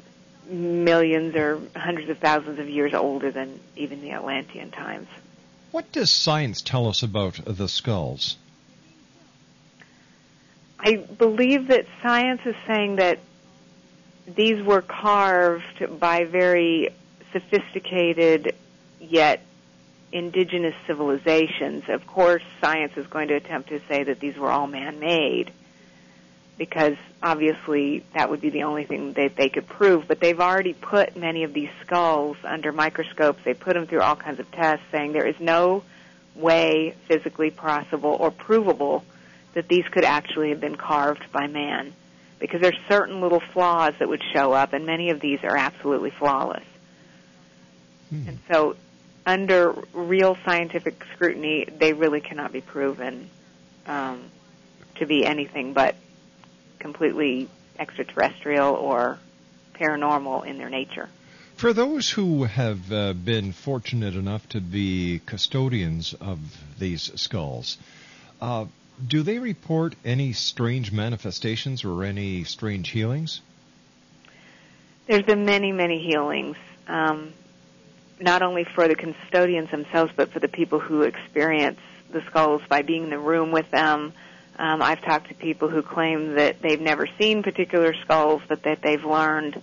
millions 0.50 1.34
or 1.34 1.60
hundreds 1.76 2.10
of 2.10 2.18
thousands 2.18 2.58
of 2.58 2.68
years 2.68 2.92
older 2.94 3.30
than 3.30 3.60
even 3.76 4.00
the 4.00 4.12
Atlantean 4.12 4.70
times. 4.70 5.08
What 5.70 5.92
does 5.92 6.10
science 6.10 6.62
tell 6.62 6.88
us 6.88 7.02
about 7.02 7.40
the 7.44 7.68
skulls? 7.68 8.36
I 10.78 10.96
believe 10.96 11.68
that 11.68 11.86
science 12.02 12.40
is 12.44 12.56
saying 12.66 12.96
that 12.96 13.18
these 14.26 14.62
were 14.62 14.82
carved 14.82 16.00
by 16.00 16.24
very 16.24 16.88
sophisticated 17.32 18.54
yet 19.00 19.42
indigenous 20.12 20.74
civilizations, 20.86 21.84
of 21.88 22.06
course, 22.06 22.42
science 22.60 22.96
is 22.96 23.06
going 23.06 23.28
to 23.28 23.34
attempt 23.34 23.68
to 23.68 23.80
say 23.86 24.02
that 24.04 24.18
these 24.18 24.36
were 24.36 24.50
all 24.50 24.66
man-made 24.66 25.52
because 26.60 26.98
obviously 27.22 28.04
that 28.12 28.28
would 28.28 28.42
be 28.42 28.50
the 28.50 28.64
only 28.64 28.84
thing 28.84 29.14
that 29.14 29.34
they 29.34 29.48
could 29.48 29.66
prove. 29.66 30.06
But 30.06 30.20
they've 30.20 30.38
already 30.38 30.74
put 30.74 31.16
many 31.16 31.44
of 31.44 31.54
these 31.54 31.70
skulls 31.80 32.36
under 32.44 32.70
microscopes. 32.70 33.42
They 33.46 33.54
put 33.54 33.72
them 33.72 33.86
through 33.86 34.02
all 34.02 34.14
kinds 34.14 34.40
of 34.40 34.50
tests 34.50 34.84
saying 34.92 35.12
there 35.12 35.26
is 35.26 35.40
no 35.40 35.82
way 36.34 36.94
physically 37.08 37.50
possible 37.50 38.14
or 38.20 38.30
provable 38.30 39.06
that 39.54 39.68
these 39.68 39.88
could 39.90 40.04
actually 40.04 40.50
have 40.50 40.60
been 40.60 40.76
carved 40.76 41.32
by 41.32 41.46
man 41.46 41.94
because 42.38 42.60
there's 42.60 42.78
certain 42.90 43.22
little 43.22 43.40
flaws 43.40 43.94
that 43.98 44.10
would 44.10 44.22
show 44.34 44.52
up 44.52 44.74
and 44.74 44.84
many 44.84 45.08
of 45.08 45.18
these 45.18 45.42
are 45.42 45.56
absolutely 45.56 46.10
flawless. 46.10 46.66
Hmm. 48.10 48.28
And 48.28 48.38
so 48.52 48.76
under 49.24 49.72
real 49.94 50.36
scientific 50.44 51.02
scrutiny, 51.14 51.64
they 51.64 51.94
really 51.94 52.20
cannot 52.20 52.52
be 52.52 52.60
proven 52.60 53.30
um, 53.86 54.24
to 54.96 55.06
be 55.06 55.24
anything 55.24 55.72
but 55.72 55.94
completely 56.80 57.48
extraterrestrial 57.78 58.74
or 58.74 59.18
paranormal 59.74 60.44
in 60.46 60.58
their 60.58 60.68
nature. 60.68 61.08
For 61.56 61.72
those 61.72 62.10
who 62.10 62.44
have 62.44 62.90
uh, 62.90 63.12
been 63.12 63.52
fortunate 63.52 64.16
enough 64.16 64.48
to 64.50 64.60
be 64.60 65.20
custodians 65.26 66.14
of 66.14 66.38
these 66.78 67.12
skulls, 67.20 67.76
uh, 68.40 68.64
do 69.06 69.22
they 69.22 69.38
report 69.38 69.94
any 70.04 70.32
strange 70.32 70.92
manifestations 70.92 71.84
or 71.84 72.04
any 72.04 72.44
strange 72.44 72.90
healings? 72.90 73.40
There's 75.06 75.24
been 75.24 75.44
many, 75.44 75.72
many 75.72 76.02
healings, 76.02 76.56
um, 76.86 77.32
not 78.20 78.42
only 78.42 78.64
for 78.64 78.86
the 78.86 78.94
custodians 78.94 79.70
themselves, 79.70 80.12
but 80.14 80.32
for 80.32 80.40
the 80.40 80.48
people 80.48 80.78
who 80.78 81.02
experience 81.02 81.80
the 82.12 82.22
skulls 82.26 82.62
by 82.68 82.82
being 82.82 83.04
in 83.04 83.10
the 83.10 83.18
room 83.18 83.50
with 83.50 83.70
them. 83.70 84.12
Um, 84.60 84.82
I've 84.82 85.00
talked 85.00 85.28
to 85.28 85.34
people 85.34 85.70
who 85.70 85.80
claim 85.80 86.34
that 86.34 86.60
they've 86.60 86.80
never 86.80 87.08
seen 87.18 87.42
particular 87.42 87.94
skulls, 87.94 88.42
but 88.46 88.64
that 88.64 88.82
they've 88.82 89.02
learned 89.02 89.62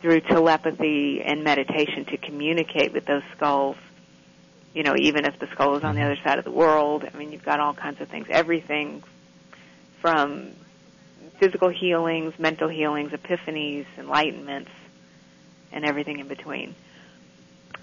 through 0.00 0.20
telepathy 0.20 1.20
and 1.20 1.42
meditation 1.42 2.04
to 2.04 2.16
communicate 2.18 2.92
with 2.92 3.04
those 3.04 3.24
skulls. 3.36 3.76
You 4.74 4.84
know, 4.84 4.94
even 4.96 5.24
if 5.24 5.40
the 5.40 5.48
skull 5.48 5.74
is 5.74 5.82
on 5.82 5.96
the 5.96 6.02
other 6.02 6.16
side 6.22 6.38
of 6.38 6.44
the 6.44 6.52
world. 6.52 7.04
I 7.12 7.16
mean, 7.16 7.32
you've 7.32 7.44
got 7.44 7.58
all 7.58 7.74
kinds 7.74 8.00
of 8.00 8.08
things. 8.10 8.28
Everything 8.30 9.02
from 10.00 10.52
physical 11.40 11.68
healings, 11.68 12.38
mental 12.38 12.68
healings, 12.68 13.10
epiphanies, 13.10 13.86
enlightenments, 13.96 14.70
and 15.72 15.84
everything 15.84 16.20
in 16.20 16.28
between. 16.28 16.76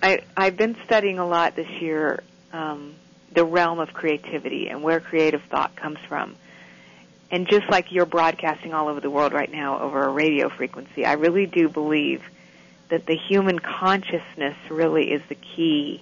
I, 0.02 0.22
I've 0.38 0.56
been 0.56 0.78
studying 0.86 1.20
a 1.20 1.28
lot 1.28 1.58
this 1.58 1.70
year 1.82 2.24
um, 2.54 2.96
the 3.34 3.44
realm 3.44 3.80
of 3.80 3.92
creativity 3.92 4.70
and 4.70 4.82
where 4.82 5.02
creative 5.02 5.42
thought 5.52 5.76
comes 5.76 6.00
from. 6.08 6.38
And 7.32 7.48
just 7.48 7.70
like 7.70 7.92
you're 7.92 8.06
broadcasting 8.06 8.74
all 8.74 8.88
over 8.88 9.00
the 9.00 9.10
world 9.10 9.34
right 9.34 9.52
now 9.52 9.80
over 9.80 10.04
a 10.04 10.10
radio 10.10 10.50
frequency, 10.50 11.06
I 11.06 11.14
really 11.14 11.46
do 11.48 11.70
believe 11.70 12.24
that 12.90 13.06
the 13.06 13.16
human 13.16 13.60
consciousness 13.60 14.56
really 14.70 15.12
is 15.12 15.22
the 15.28 15.36
key 15.36 16.02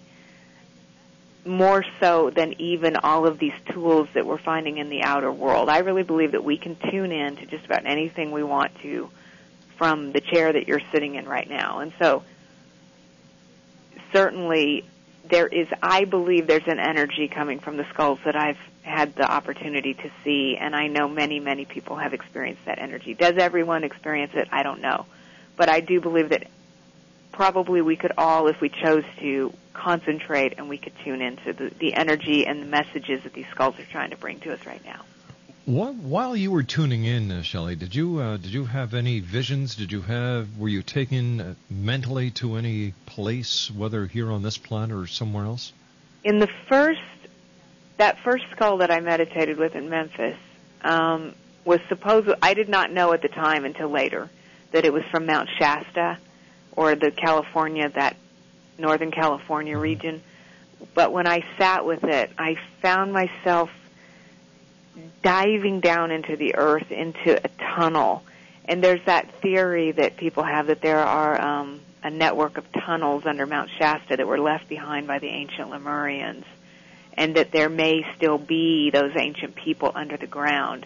more 1.45 1.83
so 1.99 2.29
than 2.29 2.59
even 2.61 2.95
all 2.97 3.25
of 3.25 3.37
these 3.37 3.53
tools 3.71 4.07
that 4.13 4.25
we're 4.25 4.37
finding 4.37 4.77
in 4.77 4.89
the 4.89 5.03
outer 5.03 5.31
world. 5.31 5.69
I 5.69 5.79
really 5.79 6.03
believe 6.03 6.31
that 6.31 6.43
we 6.43 6.57
can 6.57 6.75
tune 6.89 7.11
in 7.11 7.35
to 7.37 7.45
just 7.45 7.65
about 7.65 7.85
anything 7.85 8.31
we 8.31 8.43
want 8.43 8.71
to 8.81 9.09
from 9.77 10.11
the 10.11 10.21
chair 10.21 10.53
that 10.53 10.67
you're 10.67 10.81
sitting 10.91 11.15
in 11.15 11.27
right 11.27 11.49
now. 11.49 11.79
And 11.79 11.91
so 11.99 12.23
certainly 14.13 14.85
there 15.29 15.47
is 15.47 15.67
I 15.81 16.05
believe 16.05 16.47
there's 16.47 16.67
an 16.67 16.79
energy 16.79 17.27
coming 17.27 17.59
from 17.59 17.77
the 17.77 17.85
skulls 17.89 18.19
that 18.25 18.35
I've 18.35 18.57
had 18.83 19.15
the 19.15 19.29
opportunity 19.29 19.93
to 19.93 20.11
see 20.23 20.57
and 20.59 20.75
I 20.75 20.87
know 20.87 21.07
many 21.07 21.39
many 21.39 21.65
people 21.65 21.95
have 21.95 22.13
experienced 22.13 22.65
that 22.65 22.79
energy. 22.79 23.13
Does 23.13 23.37
everyone 23.37 23.83
experience 23.83 24.33
it? 24.35 24.47
I 24.51 24.63
don't 24.63 24.81
know. 24.81 25.05
But 25.55 25.69
I 25.69 25.79
do 25.79 26.01
believe 26.01 26.29
that 26.29 26.47
probably 27.31 27.81
we 27.81 27.95
could 27.95 28.13
all 28.17 28.47
if 28.47 28.61
we 28.61 28.69
chose 28.69 29.03
to 29.19 29.53
concentrate 29.73 30.53
and 30.57 30.69
we 30.69 30.77
could 30.77 30.93
tune 31.03 31.21
into 31.21 31.53
the, 31.53 31.69
the 31.79 31.93
energy 31.93 32.45
and 32.45 32.61
the 32.61 32.65
messages 32.65 33.23
that 33.23 33.33
these 33.33 33.47
skulls 33.47 33.77
are 33.79 33.85
trying 33.85 34.11
to 34.11 34.17
bring 34.17 34.39
to 34.41 34.53
us 34.53 34.65
right 34.65 34.83
now. 34.85 35.01
While, 35.65 35.93
while 35.93 36.35
you 36.35 36.51
were 36.51 36.63
tuning 36.63 37.05
in, 37.05 37.31
uh, 37.31 37.41
Shelley, 37.41 37.75
did 37.75 37.95
you 37.95 38.19
uh, 38.19 38.35
did 38.35 38.51
you 38.51 38.65
have 38.65 38.93
any 38.93 39.21
visions? 39.21 39.75
Did 39.75 39.93
you 39.93 40.01
have 40.01 40.57
were 40.57 40.67
you 40.67 40.83
taken 40.83 41.39
uh, 41.39 41.55
mentally 41.69 42.31
to 42.31 42.57
any 42.57 42.93
place, 43.05 43.71
whether 43.71 44.05
here 44.05 44.29
on 44.29 44.43
this 44.43 44.57
planet 44.57 44.97
or 44.97 45.07
somewhere 45.07 45.45
else? 45.45 45.71
In 46.25 46.39
the 46.39 46.49
first 46.67 46.99
that 47.97 48.19
first 48.23 48.45
skull 48.51 48.77
that 48.77 48.91
I 48.91 48.99
meditated 48.99 49.57
with 49.57 49.75
in 49.75 49.89
Memphis 49.89 50.37
um, 50.81 51.33
was 51.65 51.79
supposed. 51.89 52.29
I 52.41 52.53
did 52.53 52.69
not 52.69 52.91
know 52.91 53.13
at 53.13 53.21
the 53.21 53.27
time 53.27 53.65
until 53.65 53.89
later 53.89 54.29
that 54.71 54.85
it 54.85 54.93
was 54.93 55.03
from 55.11 55.25
Mount 55.25 55.49
Shasta 55.57 56.17
or 56.75 56.95
the 56.95 57.11
California 57.11 57.89
that 57.89 58.17
Northern 58.77 59.11
California 59.11 59.77
region. 59.77 60.21
But 60.93 61.13
when 61.13 61.27
I 61.27 61.45
sat 61.57 61.85
with 61.85 62.03
it, 62.03 62.31
I 62.37 62.57
found 62.81 63.13
myself 63.13 63.69
diving 65.21 65.79
down 65.79 66.11
into 66.11 66.35
the 66.35 66.55
earth 66.55 66.91
into 66.91 67.39
a 67.43 67.47
tunnel. 67.75 68.23
And 68.65 68.83
there's 68.83 69.03
that 69.05 69.31
theory 69.41 69.91
that 69.91 70.17
people 70.17 70.43
have 70.43 70.67
that 70.67 70.81
there 70.81 70.99
are 70.99 71.39
um, 71.39 71.81
a 72.03 72.09
network 72.09 72.57
of 72.57 72.65
tunnels 72.71 73.25
under 73.25 73.45
Mount 73.45 73.69
Shasta 73.77 74.17
that 74.17 74.27
were 74.27 74.39
left 74.39 74.67
behind 74.67 75.07
by 75.07 75.19
the 75.19 75.27
ancient 75.27 75.69
Lemurians, 75.69 76.43
and 77.15 77.35
that 77.35 77.51
there 77.51 77.69
may 77.69 78.05
still 78.15 78.37
be 78.37 78.89
those 78.91 79.11
ancient 79.15 79.55
people 79.55 79.91
under 79.93 80.17
the 80.17 80.27
ground. 80.27 80.85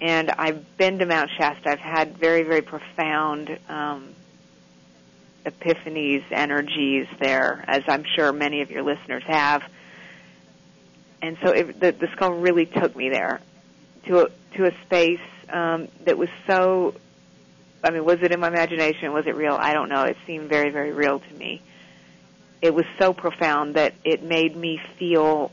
And 0.00 0.30
I've 0.30 0.76
been 0.76 0.98
to 1.00 1.06
Mount 1.06 1.30
Shasta. 1.36 1.70
I've 1.70 1.78
had 1.80 2.16
very, 2.16 2.42
very 2.42 2.62
profound 2.62 3.58
um, 3.68 4.14
epiphanies, 5.44 6.24
energies 6.30 7.06
there, 7.18 7.64
as 7.66 7.82
I'm 7.88 8.04
sure 8.16 8.32
many 8.32 8.62
of 8.62 8.70
your 8.70 8.82
listeners 8.82 9.24
have 9.26 9.62
and 11.22 11.36
so 11.42 11.50
it, 11.50 11.80
the, 11.80 11.92
the 11.92 12.08
skull 12.12 12.32
really 12.32 12.66
took 12.66 12.94
me 12.94 13.08
there 13.08 13.40
to 14.06 14.26
a, 14.26 14.28
to 14.56 14.66
a 14.66 14.72
space 14.84 15.20
um, 15.48 15.88
that 16.04 16.16
was 16.16 16.28
so. 16.46 16.94
I 17.82 17.90
mean, 17.90 18.04
was 18.04 18.22
it 18.22 18.32
in 18.32 18.40
my 18.40 18.48
imagination? 18.48 19.12
Was 19.12 19.26
it 19.26 19.36
real? 19.36 19.54
I 19.54 19.72
don't 19.72 19.88
know. 19.88 20.02
It 20.02 20.16
seemed 20.26 20.48
very, 20.48 20.70
very 20.70 20.92
real 20.92 21.20
to 21.20 21.34
me. 21.34 21.62
It 22.60 22.74
was 22.74 22.86
so 22.98 23.12
profound 23.12 23.74
that 23.74 23.94
it 24.04 24.22
made 24.22 24.56
me 24.56 24.80
feel 24.98 25.52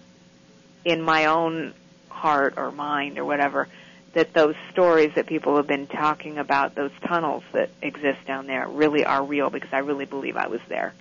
in 0.84 1.02
my 1.02 1.26
own 1.26 1.74
heart 2.10 2.56
or 2.58 2.72
mind 2.72 3.18
or 3.18 3.26
whatever 3.26 3.68
that 4.13 4.34
those 4.34 4.56
stories 4.72 5.12
that 5.15 5.28
people 5.28 5.58
have 5.58 5.68
been 5.68 5.88
talking 5.88 6.38
about, 6.38 6.74
those 6.74 6.91
tunnels 7.06 7.44
that 7.52 7.70
exist 7.82 8.26
down 8.26 8.48
there, 8.48 8.68
really 8.68 9.04
are 9.04 9.24
real 9.24 9.50
because 9.50 9.74
I 9.74 9.80
really 9.80 10.06
believe 10.06 10.38
I 10.38 10.48
was 10.48 10.62
there. 10.70 10.94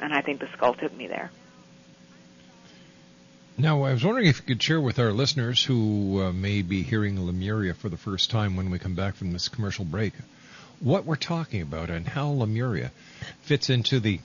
And 0.00 0.14
I 0.14 0.22
think 0.22 0.40
the 0.40 0.48
skull 0.52 0.74
took 0.74 0.94
me 0.96 1.08
there. 1.08 1.30
Now, 3.58 3.82
I 3.82 3.92
was 3.92 4.04
wondering 4.04 4.26
if 4.26 4.38
you 4.38 4.44
could 4.46 4.62
share 4.62 4.80
with 4.80 4.98
our 4.98 5.12
listeners 5.12 5.64
who 5.64 6.22
uh, 6.22 6.32
may 6.32 6.62
be 6.62 6.82
hearing 6.82 7.24
Lemuria 7.24 7.74
for 7.74 7.88
the 7.88 7.96
first 7.96 8.30
time 8.30 8.56
when 8.56 8.70
we 8.70 8.78
come 8.78 8.94
back 8.94 9.14
from 9.14 9.32
this 9.32 9.48
commercial 9.48 9.84
break, 9.84 10.12
what 10.80 11.04
we're 11.04 11.16
talking 11.16 11.60
about 11.60 11.90
and 11.90 12.06
how 12.06 12.28
Lemuria 12.30 12.90
fits 13.42 13.70
into 13.70 14.00
the 14.00 14.20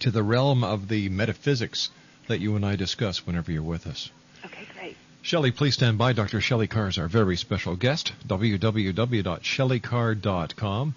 to 0.00 0.10
the 0.10 0.22
realm 0.22 0.64
of 0.64 0.88
the 0.88 1.08
metaphysics 1.08 1.88
that 2.28 2.40
you 2.40 2.56
and 2.56 2.64
I 2.64 2.76
discuss 2.76 3.26
whenever 3.26 3.52
you're 3.52 3.62
with 3.62 3.86
us. 3.86 4.10
Okay, 4.44 4.66
great. 4.74 4.96
Shelley, 5.22 5.50
please 5.50 5.74
stand 5.74 5.98
by. 5.98 6.12
Dr. 6.12 6.40
Shelley 6.40 6.68
Kaehr 6.68 6.88
is 6.88 6.98
our 6.98 7.08
very 7.08 7.36
special 7.36 7.76
guest. 7.76 8.12
www.shelleykaehr.com 8.26 10.94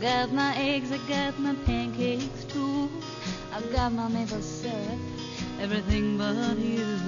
Got 0.00 0.32
my 0.32 0.54
eggs, 0.56 0.92
I 0.92 0.98
got 1.08 1.38
my 1.38 1.54
pancakes 1.64 2.44
too. 2.44 2.90
I've 3.52 3.72
got 3.72 3.92
my 3.92 4.08
maple 4.08 4.42
syrup, 4.42 4.98
everything 5.60 6.18
but 6.18 6.58
you. 6.58 6.98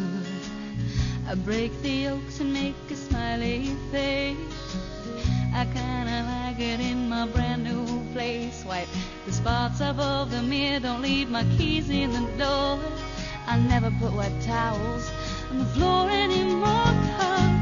I 1.29 1.35
break 1.35 1.73
the 1.83 1.91
yolks 1.91 2.41
and 2.41 2.53
make 2.53 2.75
a 2.91 2.97
smiley 2.97 3.77
face. 3.91 4.39
I 5.55 5.65
kinda 5.67 6.25
like 6.25 6.61
it 6.61 6.81
in 6.81 7.09
my 7.09 7.27
brand 7.27 7.65
new 7.65 7.85
place. 8.13 8.65
Wipe 8.65 8.89
the 9.27 9.33
spots 9.33 9.81
above 9.81 10.31
the 10.31 10.43
mirror, 10.43 10.81
don't 10.81 11.03
leave 11.03 11.29
my 11.29 11.45
keys 11.57 11.91
in 11.91 12.13
the 12.13 12.27
door. 12.39 12.79
I 13.47 13.59
never 13.59 13.91
put 14.01 14.13
wet 14.13 14.33
towels 14.43 15.11
on 15.51 15.59
the 15.59 15.67
floor 15.67 16.09
anymore. 16.11 17.58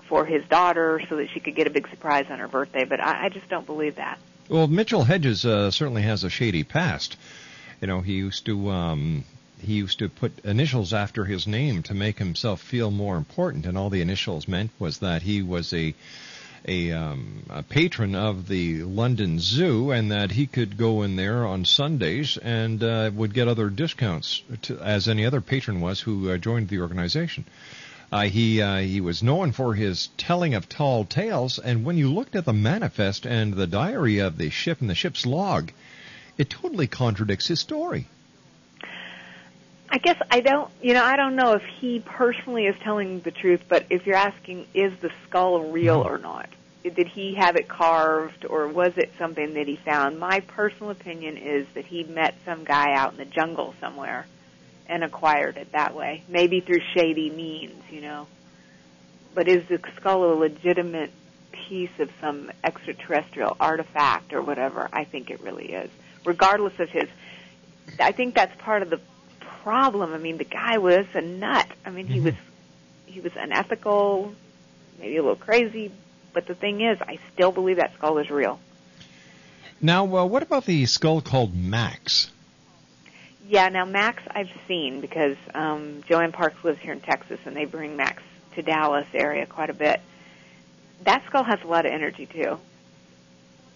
for 0.09 0.27
his 0.27 0.45
daughter 0.47 1.01
so 1.09 1.17
that 1.17 1.31
she 1.31 1.41
could 1.41 1.55
get 1.55 1.67
a 1.67 1.71
big 1.71 1.89
surprise 1.89 2.27
on 2.31 2.39
her 2.39 2.49
birthday, 2.49 2.85
but 2.85 3.01
I, 3.01 3.27
I 3.27 3.29
just 3.29 3.49
don't 3.49 3.67
believe 3.67 3.97
that. 3.97 4.19
Well, 4.49 4.67
Mitchell 4.67 5.05
Hedges 5.05 5.45
uh, 5.45 5.71
certainly 5.71 6.03
has 6.03 6.25
a 6.25 6.31
shady 6.31 6.65
past. 6.65 7.17
You 7.81 7.87
know, 7.87 8.01
he 8.01 8.15
used 8.15 8.47
to 8.47 8.71
um, 8.71 9.25
he 9.61 9.75
used 9.75 9.99
to 10.01 10.09
put 10.09 10.39
initials 10.45 10.93
after 10.93 11.25
his 11.25 11.47
name 11.47 11.83
to 11.85 11.95
make 11.95 12.19
himself 12.19 12.61
feel 12.61 12.91
more 12.91 13.17
important, 13.17 13.67
and 13.67 13.79
all 13.79 13.91
the 13.91 14.01
initials 14.01 14.49
meant 14.49 14.71
was 14.79 14.99
that 14.99 15.23
he 15.23 15.43
was 15.43 15.73
a 15.73 15.95
a, 16.69 16.93
um, 16.93 17.43
a 17.49 17.63
patron 17.63 18.15
of 18.15 18.47
the 18.47 18.83
London 18.83 19.41
Zoo, 19.41 19.91
and 19.91 20.13
that 20.13 20.31
he 20.31 20.47
could 20.47 20.77
go 20.77 21.03
in 21.03 21.17
there 21.17 21.47
on 21.47 21.65
Sundays 21.65 22.37
and 22.37 22.83
uh, 22.83 23.11
would 23.15 23.35
get 23.35 23.49
other 23.49 23.71
discounts 23.71 24.43
to, 24.63 24.79
as 24.79 25.09
any 25.09 25.25
other 25.25 25.41
patron 25.41 25.81
was 25.81 26.01
who 26.01 26.31
uh, 26.31 26.37
joined 26.37 26.69
the 26.69 26.81
organization. 26.81 27.45
Uh, 28.11 28.23
he 28.23 28.63
uh, 28.63 28.79
he 28.79 29.01
was 29.01 29.23
known 29.23 29.53
for 29.53 29.75
his 29.75 30.09
telling 30.17 30.55
of 30.55 30.69
tall 30.69 31.05
tales, 31.05 31.59
and 31.59 31.85
when 31.85 31.97
you 31.97 32.13
looked 32.13 32.37
at 32.37 32.45
the 32.45 32.53
manifest 32.53 33.27
and 33.27 33.55
the 33.55 33.67
diary 33.67 34.19
of 34.19 34.39
the 34.39 34.49
ship 34.49 34.81
and 34.81 34.89
the 34.89 34.95
ship's 34.95 35.27
log, 35.27 35.73
it 36.39 36.49
totally 36.49 36.87
contradicts 36.87 37.49
his 37.49 37.61
story. 37.61 38.07
I 39.91 39.99
guess 39.99 40.21
I 40.31 40.41
don't, 40.41 40.71
you 40.83 40.93
know, 40.95 41.05
I 41.05 41.17
don't 41.17 41.35
know 41.35 41.55
if 41.55 41.63
he 41.81 42.01
personally 42.01 42.67
is 42.67 42.77
telling 42.83 43.21
the 43.21 43.31
truth, 43.31 43.63
but 43.69 43.87
if 43.89 44.07
you're 44.07 44.17
asking, 44.17 44.67
is 44.75 44.93
the 45.01 45.11
skull 45.25 45.71
real 45.71 46.03
or 46.03 46.19
not? 46.19 46.49
Did 46.83 47.09
he 47.09 47.35
have 47.35 47.57
it 47.57 47.69
carved 47.69 48.45
or 48.47 48.69
was 48.69 48.93
it 48.97 49.13
something 49.19 49.55
that 49.55 49.67
he 49.67 49.77
found? 49.77 50.19
My 50.19 50.41
personal 50.41 50.91
opinion 50.91 51.37
is 51.37 51.67
that 51.75 51.85
he 51.85 52.05
met 52.05 52.35
some 52.45 52.65
guy 52.65 52.95
out 52.95 53.13
in 53.13 53.19
the 53.19 53.25
jungle 53.25 53.75
somewhere 53.81 54.27
and 54.87 55.05
acquired 55.05 55.57
it 55.59 55.73
that 55.73 55.95
way, 55.95 56.23
maybe 56.29 56.61
through 56.61 56.81
shady 56.95 57.31
means, 57.31 57.83
you 57.91 58.01
know. 58.01 58.27
But 59.35 59.49
is 59.49 59.67
the 59.69 59.81
skull 59.97 60.33
a 60.33 60.35
legitimate 60.35 61.13
piece 61.53 61.91
of 61.99 62.11
some 62.21 62.51
extraterrestrial 62.65 63.57
artifact 63.61 64.33
or 64.33 64.41
whatever? 64.41 64.89
I 64.93 65.05
think 65.05 65.31
it 65.31 65.41
really 65.43 65.73
is, 65.73 65.91
regardless 66.25 66.79
of 66.81 66.89
his. 66.89 67.09
I 68.01 68.13
think 68.13 68.35
that's 68.35 68.57
part 68.63 68.83
of 68.83 68.91
the 68.91 69.01
problem. 69.63 70.15
I 70.15 70.19
mean, 70.19 70.39
the 70.39 70.45
guy 70.45 70.79
was 70.79 71.07
a 71.15 71.21
nut. 71.21 71.67
I 71.85 71.91
mean, 71.91 72.07
he 72.07 72.21
Mm-hmm. 72.21 72.27
was 72.27 72.35
he 73.07 73.21
was 73.21 73.33
unethical, 73.37 74.33
maybe 74.99 75.17
a 75.17 75.23
little 75.23 75.37
crazy, 75.37 75.93
but 76.33 76.47
the 76.47 76.55
thing 76.55 76.81
is, 76.81 76.99
I 77.01 77.19
still 77.33 77.53
believe 77.53 77.77
that 77.77 77.95
skull 77.95 78.19
is 78.19 78.31
real. 78.31 78.61
Now, 79.81 80.05
uh, 80.05 80.25
what 80.25 80.43
about 80.43 80.65
the 80.65 80.87
skull 80.87 81.21
called 81.21 81.55
Max? 81.55 82.31
Yeah, 83.47 83.69
now 83.69 83.85
Max 83.85 84.23
I've 84.31 84.51
seen 84.67 85.01
because 85.01 85.37
um, 85.55 86.03
JoAnn 86.09 86.33
Parks 86.33 86.63
lives 86.65 86.81
here 86.81 86.93
in 86.93 87.01
Texas, 87.01 87.39
and 87.45 87.57
they 87.57 87.65
bring 87.65 87.97
Max 87.97 88.23
to 88.55 88.63
Dallas 88.63 89.07
area 89.15 89.47
quite 89.47 89.71
a 89.71 89.75
bit. 89.75 90.01
That 91.05 91.25
skull 91.27 91.45
has 91.45 91.61
a 91.63 91.67
lot 91.67 91.87
of 91.87 91.93
energy 91.93 92.27
too. 92.27 92.59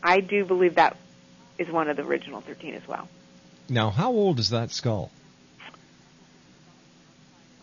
I 0.03 0.21
do 0.21 0.45
believe 0.45 0.75
that 0.75 0.97
is 1.59 1.71
one 1.71 1.89
of 1.89 1.97
the 1.97 2.03
original 2.03 2.41
13 2.41 2.75
as 2.75 2.87
well. 2.89 3.09
Now, 3.69 3.91
how 3.91 4.11
old 4.11 4.41
is 4.41 4.51
that 4.51 4.73
skull? 4.73 5.11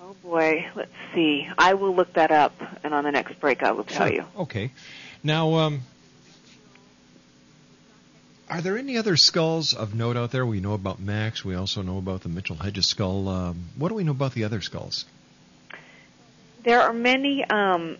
Oh 0.09 0.15
boy, 0.23 0.65
let's 0.75 0.91
see. 1.13 1.47
I 1.55 1.75
will 1.75 1.95
look 1.95 2.13
that 2.13 2.31
up, 2.31 2.53
and 2.83 2.95
on 2.95 3.03
the 3.03 3.11
next 3.11 3.39
break 3.39 3.61
I 3.61 3.73
will 3.73 3.83
tell 3.83 4.07
Sure. 4.07 4.15
you. 4.15 4.25
Okay. 4.39 4.71
Now, 5.23 5.53
um, 5.55 5.81
are 8.49 8.59
there 8.61 8.75
any 8.75 8.97
other 8.97 9.15
skulls 9.15 9.75
of 9.75 9.93
note 9.93 10.17
out 10.17 10.31
there? 10.31 10.47
We 10.47 10.61
know 10.61 10.73
about 10.73 10.99
Max. 10.99 11.45
We 11.45 11.53
also 11.53 11.83
know 11.83 11.99
about 11.99 12.21
the 12.21 12.29
Mitchell 12.29 12.55
Hedges 12.55 12.87
skull. 12.87 13.27
Um, 13.29 13.65
what 13.77 13.89
do 13.89 13.95
we 13.95 14.03
know 14.03 14.11
about 14.13 14.33
the 14.33 14.45
other 14.45 14.61
skulls? 14.61 15.05
There 16.63 16.81
are 16.81 16.93
many 16.93 17.45
um, 17.45 17.97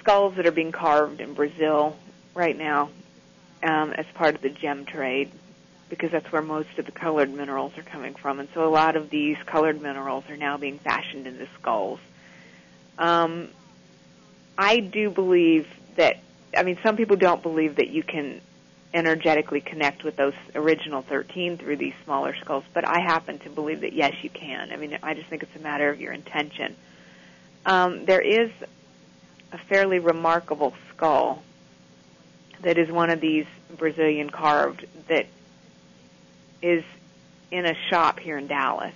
skulls 0.00 0.36
that 0.36 0.46
are 0.46 0.52
being 0.52 0.72
carved 0.72 1.20
in 1.20 1.34
Brazil 1.34 1.98
right 2.34 2.56
now 2.56 2.88
um, 3.62 3.92
as 3.92 4.06
part 4.14 4.34
of 4.34 4.40
the 4.40 4.48
gem 4.48 4.86
trade 4.86 5.30
because 5.92 6.10
that's 6.10 6.32
where 6.32 6.40
most 6.40 6.78
of 6.78 6.86
the 6.86 6.90
colored 6.90 7.30
minerals 7.30 7.76
are 7.76 7.82
coming 7.82 8.14
from. 8.14 8.40
And 8.40 8.48
so 8.54 8.66
a 8.66 8.72
lot 8.72 8.96
of 8.96 9.10
these 9.10 9.36
colored 9.44 9.82
minerals 9.82 10.24
are 10.30 10.38
now 10.38 10.56
being 10.56 10.78
fashioned 10.78 11.26
into 11.26 11.46
skulls. 11.60 12.00
Um, 12.96 13.48
I 14.56 14.80
do 14.80 15.10
believe 15.10 15.68
that, 15.96 16.16
I 16.56 16.62
mean, 16.62 16.78
some 16.82 16.96
people 16.96 17.16
don't 17.16 17.42
believe 17.42 17.76
that 17.76 17.88
you 17.88 18.02
can 18.02 18.40
energetically 18.94 19.60
connect 19.60 20.02
with 20.02 20.16
those 20.16 20.32
original 20.54 21.02
13 21.02 21.58
through 21.58 21.76
these 21.76 21.92
smaller 22.06 22.34
skulls, 22.36 22.64
but 22.72 22.88
I 22.88 23.00
happen 23.00 23.38
to 23.40 23.50
believe 23.50 23.82
that 23.82 23.92
yes, 23.92 24.14
you 24.22 24.30
can. 24.30 24.72
I 24.72 24.76
mean, 24.76 24.98
I 25.02 25.12
just 25.12 25.28
think 25.28 25.42
it's 25.42 25.56
a 25.56 25.62
matter 25.62 25.90
of 25.90 26.00
your 26.00 26.14
intention. 26.14 26.74
Um, 27.66 28.06
there 28.06 28.22
is 28.22 28.50
a 29.52 29.58
fairly 29.58 29.98
remarkable 29.98 30.72
skull 30.88 31.42
that 32.62 32.78
is 32.78 32.90
one 32.90 33.10
of 33.10 33.20
these 33.20 33.44
Brazilian 33.76 34.30
carved 34.30 34.86
that 35.08 35.26
is 36.62 36.84
in 37.50 37.66
a 37.66 37.74
shop 37.90 38.18
here 38.20 38.38
in 38.38 38.46
Dallas 38.46 38.94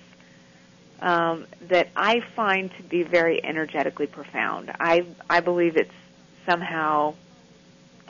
um, 1.01 1.47
that 1.69 1.89
I 1.95 2.21
find 2.21 2.71
to 2.77 2.83
be 2.83 3.03
very 3.03 3.45
energetically 3.45 4.07
profound. 4.07 4.71
I 4.81 5.05
I 5.29 5.41
believe 5.41 5.77
it's 5.77 5.91
somehow 6.47 7.15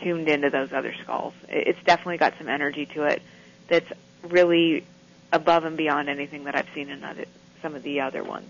tuned 0.02 0.28
into 0.28 0.50
those 0.50 0.72
other 0.72 0.94
skulls. 1.02 1.34
It- 1.48 1.68
It's 1.68 1.82
definitely 1.84 2.18
got 2.18 2.34
some 2.38 2.48
energy 2.48 2.86
to 2.86 3.04
it 3.04 3.22
that's 3.68 3.90
really 4.22 4.84
above 5.32 5.64
and 5.64 5.76
beyond 5.76 6.08
anything 6.08 6.44
that 6.44 6.54
I've 6.54 6.68
seen 6.74 6.90
in 6.90 7.02
other, 7.02 7.24
some 7.62 7.74
of 7.74 7.82
the 7.82 8.00
other 8.02 8.22
ones 8.22 8.48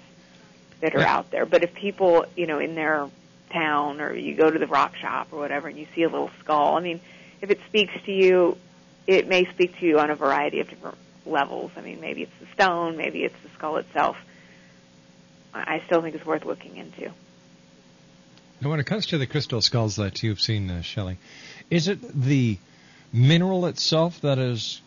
that 0.80 0.94
are 0.94 1.00
out 1.00 1.30
there. 1.30 1.46
But 1.46 1.62
if 1.62 1.72
people, 1.72 2.26
you 2.36 2.46
know, 2.46 2.58
in 2.58 2.74
their 2.74 3.08
town 3.50 4.00
or 4.00 4.12
you 4.12 4.34
go 4.34 4.50
to 4.50 4.58
the 4.58 4.66
rock 4.66 4.96
shop 4.96 5.28
or 5.32 5.38
whatever 5.38 5.68
and 5.68 5.78
you 5.78 5.86
see 5.94 6.02
a 6.02 6.08
little 6.08 6.30
skull, 6.40 6.76
I 6.76 6.80
mean, 6.80 7.00
if 7.40 7.50
it 7.50 7.60
speaks 7.68 7.94
to 8.04 8.12
you, 8.12 8.58
it 9.06 9.28
may 9.28 9.44
speak 9.46 9.78
to 9.78 9.86
you 9.86 9.98
on 9.98 10.10
a 10.10 10.14
variety 10.14 10.60
of 10.60 10.68
different 10.68 10.98
levels. 11.24 11.70
I 11.76 11.80
mean, 11.80 12.00
maybe 12.00 12.22
it's 12.22 12.38
the 12.40 12.46
stone, 12.54 12.96
maybe 12.96 13.24
it's 13.24 13.34
the 13.42 13.50
skull 13.50 13.76
itself. 13.76 14.16
I 15.54 15.82
still 15.86 16.02
think 16.02 16.14
it's 16.14 16.26
worth 16.26 16.44
looking 16.44 16.76
into. 16.76 17.10
Now, 18.60 18.70
when 18.70 18.80
it 18.80 18.86
comes 18.86 19.06
to 19.06 19.18
the 19.18 19.26
crystal 19.26 19.60
skulls 19.60 19.96
that 19.96 20.22
you've 20.22 20.40
seen, 20.40 20.70
uh, 20.70 20.82
Shelley, 20.82 21.18
is 21.70 21.88
it 21.88 21.98
the 22.02 22.58
mineral 23.12 23.66
itself 23.66 24.20
that 24.22 24.38
is 24.38 24.80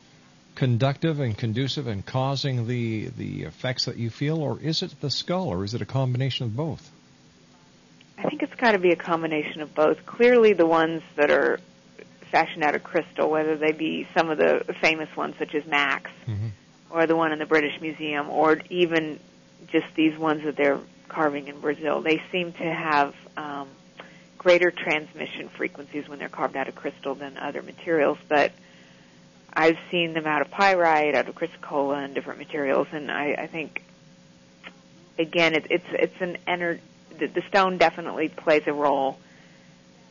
conductive 0.55 1.19
and 1.19 1.38
conducive 1.38 1.88
and 1.88 2.05
causing 2.05 2.67
the 2.67 3.08
the 3.17 3.43
effects 3.43 3.86
that 3.86 3.97
you 3.97 4.10
feel, 4.10 4.39
or 4.39 4.60
is 4.60 4.84
it 4.84 4.93
the 5.01 5.10
skull, 5.10 5.47
or 5.47 5.63
is 5.63 5.73
it 5.73 5.82
a 5.82 5.86
combination 5.86 6.45
of 6.45 6.55
both? 6.55 6.91
I 8.17 8.23
think 8.23 8.43
it's 8.43 8.55
got 8.55 8.73
to 8.73 8.79
be 8.79 8.91
a 8.91 8.95
combination 8.95 9.62
of 9.62 9.73
both. 9.73 10.05
Clearly, 10.05 10.53
the 10.53 10.65
ones 10.65 11.01
that 11.15 11.32
are 11.32 11.60
fashioned 12.31 12.63
out 12.63 12.75
of 12.75 12.83
crystal, 12.83 13.29
whether 13.29 13.57
they 13.57 13.71
be 13.71 14.07
some 14.15 14.29
of 14.29 14.37
the 14.37 14.63
famous 14.81 15.15
ones 15.15 15.35
such 15.39 15.53
as 15.55 15.65
Max, 15.65 16.09
or 16.89 17.05
the 17.07 17.15
one 17.15 17.31
in 17.31 17.39
the 17.39 17.45
British 17.45 17.79
Museum, 17.81 18.29
or 18.29 18.59
even 18.69 19.19
just 19.67 19.87
these 19.95 20.17
ones 20.17 20.43
that 20.43 20.55
they're 20.55 20.79
carving 21.07 21.47
in 21.47 21.59
Brazil, 21.59 22.01
they 22.01 22.21
seem 22.31 22.53
to 22.53 22.73
have 22.73 23.15
um, 23.37 23.67
greater 24.37 24.71
transmission 24.71 25.49
frequencies 25.49 26.07
when 26.07 26.19
they're 26.19 26.29
carved 26.29 26.55
out 26.55 26.67
of 26.67 26.75
crystal 26.75 27.15
than 27.15 27.37
other 27.37 27.61
materials. 27.61 28.17
But 28.27 28.51
I've 29.53 29.77
seen 29.91 30.13
them 30.13 30.25
out 30.25 30.41
of 30.41 30.51
pyrite, 30.51 31.15
out 31.15 31.27
of 31.27 31.35
chrysocolla, 31.35 32.03
and 32.05 32.13
different 32.15 32.39
materials, 32.39 32.87
and 32.91 33.11
I, 33.11 33.33
I 33.33 33.47
think 33.47 33.83
again, 35.17 35.53
it, 35.53 35.67
it's 35.69 35.85
it's 35.91 36.21
an 36.21 36.37
ener- 36.47 36.79
the, 37.17 37.27
the 37.27 37.41
stone 37.49 37.77
definitely 37.77 38.29
plays 38.29 38.63
a 38.67 38.73
role. 38.73 39.17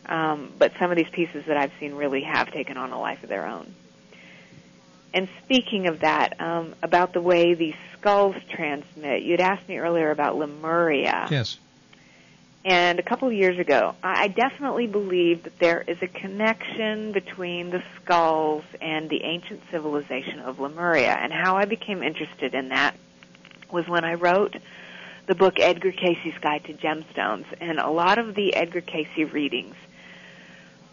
Um, 0.09 0.53
but 0.59 0.73
some 0.79 0.91
of 0.91 0.97
these 0.97 1.09
pieces 1.11 1.45
that 1.47 1.57
I've 1.57 1.73
seen 1.79 1.95
really 1.95 2.23
have 2.23 2.51
taken 2.51 2.77
on 2.77 2.93
a 2.93 3.01
life 3.01 3.23
of 3.23 3.29
their 3.29 3.47
own. 3.47 3.75
And 5.13 5.29
speaking 5.45 5.87
of 5.87 6.01
that, 6.01 6.41
um, 6.41 6.75
about 6.83 7.13
the 7.13 7.21
way 7.21 7.55
these 7.55 7.75
skulls 7.99 8.37
transmit, 8.51 9.23
you'd 9.23 9.41
asked 9.41 9.69
me 9.69 9.79
earlier 9.79 10.11
about 10.11 10.37
Lemuria. 10.37 11.27
Yes. 11.31 11.59
And 12.65 12.99
a 12.99 13.03
couple 13.03 13.29
of 13.29 13.35
years 13.35 13.59
ago, 13.59 13.95
I 14.03 14.25
I 14.25 14.29
definitely 14.29 14.87
believe 14.87 15.45
that 15.45 15.59
there 15.59 15.83
is 15.87 15.97
a 16.03 16.09
connection 16.09 17.13
between 17.13 17.71
the 17.71 17.83
skulls 17.97 18.65
and 18.81 19.09
the 19.09 19.23
ancient 19.25 19.63
civilization 19.71 20.41
of 20.41 20.59
Lemuria. 20.59 21.17
And 21.19 21.33
how 21.33 21.57
I 21.57 21.65
became 21.65 22.03
interested 22.03 22.55
in 22.55 22.69
that 22.69 22.95
was 23.71 23.89
when 23.89 24.05
I 24.05 24.15
wrote 24.15 24.57
the 25.27 25.35
book 25.35 25.61
Edgar 25.61 25.93
Cayce's 25.93 26.37
Guide 26.41 26.65
to 26.65 26.75
Gemstones. 26.75 27.47
And 27.61 27.79
a 27.79 27.91
lot 27.91 28.19
of 28.19 28.35
the 28.35 28.55
Edgar 28.55 28.81
Cayce 28.81 29.33
readings 29.33 29.77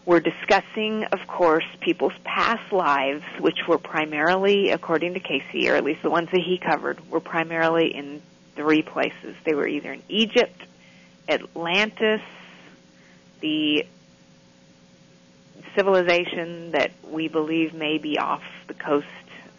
were 0.06 0.20
discussing, 0.20 1.04
of 1.04 1.26
course, 1.26 1.64
people's 1.80 2.14
past 2.22 2.72
lives, 2.72 3.24
which 3.40 3.58
were 3.66 3.76
primarily, 3.76 4.70
according 4.70 5.14
to 5.14 5.20
Cayce, 5.20 5.68
or 5.68 5.74
at 5.74 5.84
least 5.84 6.02
the 6.02 6.10
ones 6.10 6.28
that 6.30 6.40
he 6.40 6.58
covered, 6.58 7.10
were 7.10 7.20
primarily 7.20 7.92
in 7.92 8.22
three 8.54 8.82
places. 8.82 9.34
They 9.44 9.54
were 9.54 9.66
either 9.66 9.92
in 9.92 10.02
Egypt, 10.08 10.62
Atlantis, 11.28 12.22
the 13.40 13.84
civilization 15.74 16.70
that 16.70 16.92
we 17.10 17.26
believe 17.26 17.74
may 17.74 17.98
be 17.98 18.16
off 18.18 18.44
the 18.68 18.74
coast 18.74 19.06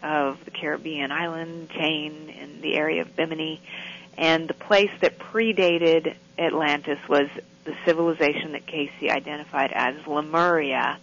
of 0.02 0.44
the 0.46 0.52
Caribbean 0.52 1.12
island 1.12 1.70
chain 1.70 2.30
in 2.30 2.62
the 2.62 2.76
area 2.76 3.02
of 3.02 3.16
Bimini, 3.16 3.60
and 4.18 4.48
the 4.48 4.54
place 4.54 4.92
that 5.02 5.20
predated 5.20 6.16
Atlantis 6.38 7.00
was 7.08 7.28
the 7.66 7.76
civilization 7.86 8.54
that 8.54 8.66
Cayce 8.66 8.92
identified 9.04 9.72
as 9.74 9.96
Lemuria. 10.08 10.98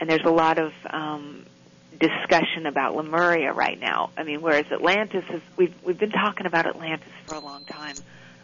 And 0.00 0.08
there's 0.08 0.24
a 0.24 0.30
lot 0.30 0.58
of 0.58 0.72
um, 0.88 1.44
discussion 1.98 2.66
about 2.66 2.94
Lemuria 2.94 3.52
right 3.52 3.78
now. 3.80 4.10
I 4.16 4.22
mean, 4.22 4.40
whereas 4.40 4.66
Atlantis 4.70 5.24
is, 5.30 5.42
we've 5.56 5.74
we've 5.82 5.98
been 5.98 6.12
talking 6.12 6.46
about 6.46 6.66
Atlantis 6.66 7.12
for 7.26 7.34
a 7.34 7.40
long 7.40 7.64
time. 7.64 7.96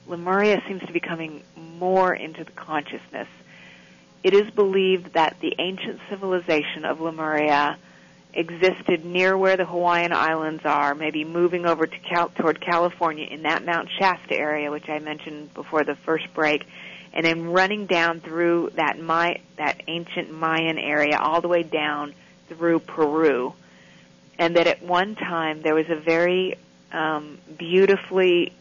Lemuria 0.07 0.63
seems 0.67 0.83
to 0.83 0.93
be 0.93 1.01
coming 1.01 1.43
more 1.57 2.13
into 2.13 2.45
the 2.45 2.53
consciousness. 2.53 3.29
It 4.23 4.35
is 4.35 4.51
believed 4.51 5.13
that 5.13 5.37
the 5.41 5.55
ancient 5.59 6.01
civilization 6.09 6.85
of 6.85 7.01
Lemuria 7.01 7.79
existed 8.35 9.05
near 9.05 9.37
where 9.37 9.57
the 9.57 9.65
Hawaiian 9.65 10.13
Islands 10.13 10.65
are, 10.65 10.95
maybe 10.95 11.25
moving 11.25 11.67
over 11.67 11.87
to 11.87 11.99
Cal- 11.99 12.31
toward 12.31 12.61
California 12.61 13.27
in 13.31 13.43
that 13.43 13.65
Mount 13.65 13.89
Shasta 13.99 14.37
area, 14.37 14.71
which 14.71 14.89
I 14.89 14.99
mentioned 14.99 15.55
before 15.55 15.85
the 15.85 15.95
first 15.95 16.33
break, 16.35 16.65
and 17.13 17.25
then 17.25 17.51
running 17.51 17.87
down 17.87 18.21
through 18.21 18.73
that 18.75 18.99
My- 18.99 19.41
that 19.57 19.83
ancient 19.87 20.33
Mayan 20.33 20.79
area 20.79 21.17
all 21.19 21.41
the 21.41 21.49
way 21.49 21.63
down 21.63 22.15
through 22.49 22.81
Peru, 22.81 23.55
and 24.39 24.57
that 24.57 24.67
at 24.67 24.83
one 24.83 25.15
time 25.15 25.63
there 25.63 25.75
was 25.75 25.89
a 25.89 25.97
very 25.97 26.57
um, 26.93 27.39
beautifully 27.59 28.53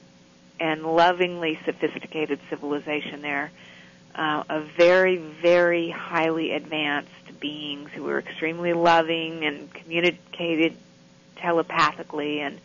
and 0.59 0.83
lovingly 0.83 1.59
sophisticated 1.65 2.39
civilization 2.49 3.21
there, 3.21 3.51
uh, 4.15 4.43
of 4.49 4.69
very, 4.77 5.17
very 5.17 5.89
highly 5.89 6.51
advanced 6.51 7.09
beings 7.39 7.89
who 7.93 8.03
were 8.03 8.19
extremely 8.19 8.73
loving 8.73 9.43
and 9.43 9.73
communicated 9.73 10.77
telepathically 11.37 12.39
and 12.39 12.59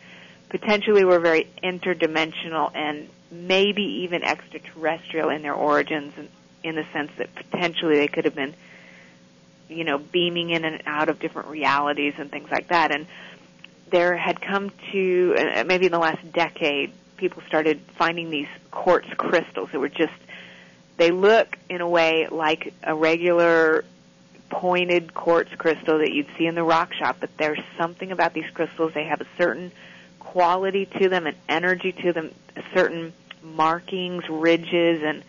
potentially 0.49 1.03
were 1.03 1.19
very 1.19 1.47
interdimensional 1.63 2.71
and 2.73 3.09
maybe 3.31 3.83
even 4.03 4.23
extraterrestrial 4.23 5.29
in 5.29 5.41
their 5.41 5.53
origins 5.53 6.13
in, 6.63 6.75
the 6.75 6.85
sense 6.93 7.11
that 7.17 7.33
potentially 7.35 7.97
they 7.97 8.07
could 8.07 8.25
have 8.25 8.35
been 8.35 8.53
you 9.67 9.83
know 9.83 9.97
beaming 9.97 10.49
in 10.49 10.65
and 10.65 10.81
out 10.85 11.09
of 11.09 11.19
different 11.19 11.49
realities 11.49 12.13
and 12.17 12.31
things 12.31 12.49
like 12.49 12.69
that. 12.69 12.91
And 12.91 13.05
there 13.91 14.15
had 14.15 14.41
come 14.41 14.71
to 14.91 15.35
uh, 15.37 15.63
maybe 15.65 15.87
in 15.87 15.91
the 15.91 15.99
last 15.99 16.31
decade 16.31 16.91
people 17.17 17.43
started 17.47 17.81
finding 17.97 18.29
these 18.29 18.47
quartz 18.71 19.07
crystals 19.17 19.69
that 19.71 19.79
were 19.79 19.89
just 19.89 20.13
they 20.99 21.11
look 21.11 21.57
in 21.69 21.81
a 21.81 21.87
way 21.87 22.27
like 22.29 22.73
a 22.83 22.93
regular 22.93 23.85
pointed 24.49 25.13
quartz 25.13 25.49
crystal 25.57 25.99
that 25.99 26.11
you'd 26.11 26.27
see 26.37 26.45
in 26.45 26.55
the 26.55 26.63
rock 26.63 26.93
shop, 26.93 27.17
but 27.21 27.29
there's 27.37 27.59
something 27.77 28.11
about 28.11 28.33
these 28.33 28.49
crystals. 28.53 28.93
They 28.93 29.05
have 29.05 29.21
a 29.21 29.27
certain 29.37 29.71
quality 30.19 30.85
to 30.99 31.07
them, 31.07 31.25
an 31.25 31.35
energy 31.47 31.93
to 31.93 32.11
them, 32.11 32.31
certain 32.73 33.13
markings, 33.41 34.27
ridges, 34.29 35.01
and 35.01 35.23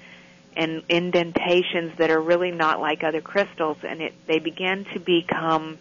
and 0.56 0.82
indentations 0.88 1.96
that 1.98 2.10
are 2.10 2.20
really 2.20 2.50
not 2.50 2.80
like 2.80 3.04
other 3.04 3.20
crystals, 3.20 3.78
and 3.84 4.02
it, 4.02 4.14
they 4.26 4.40
began 4.40 4.84
to 4.92 4.98
become 4.98 5.78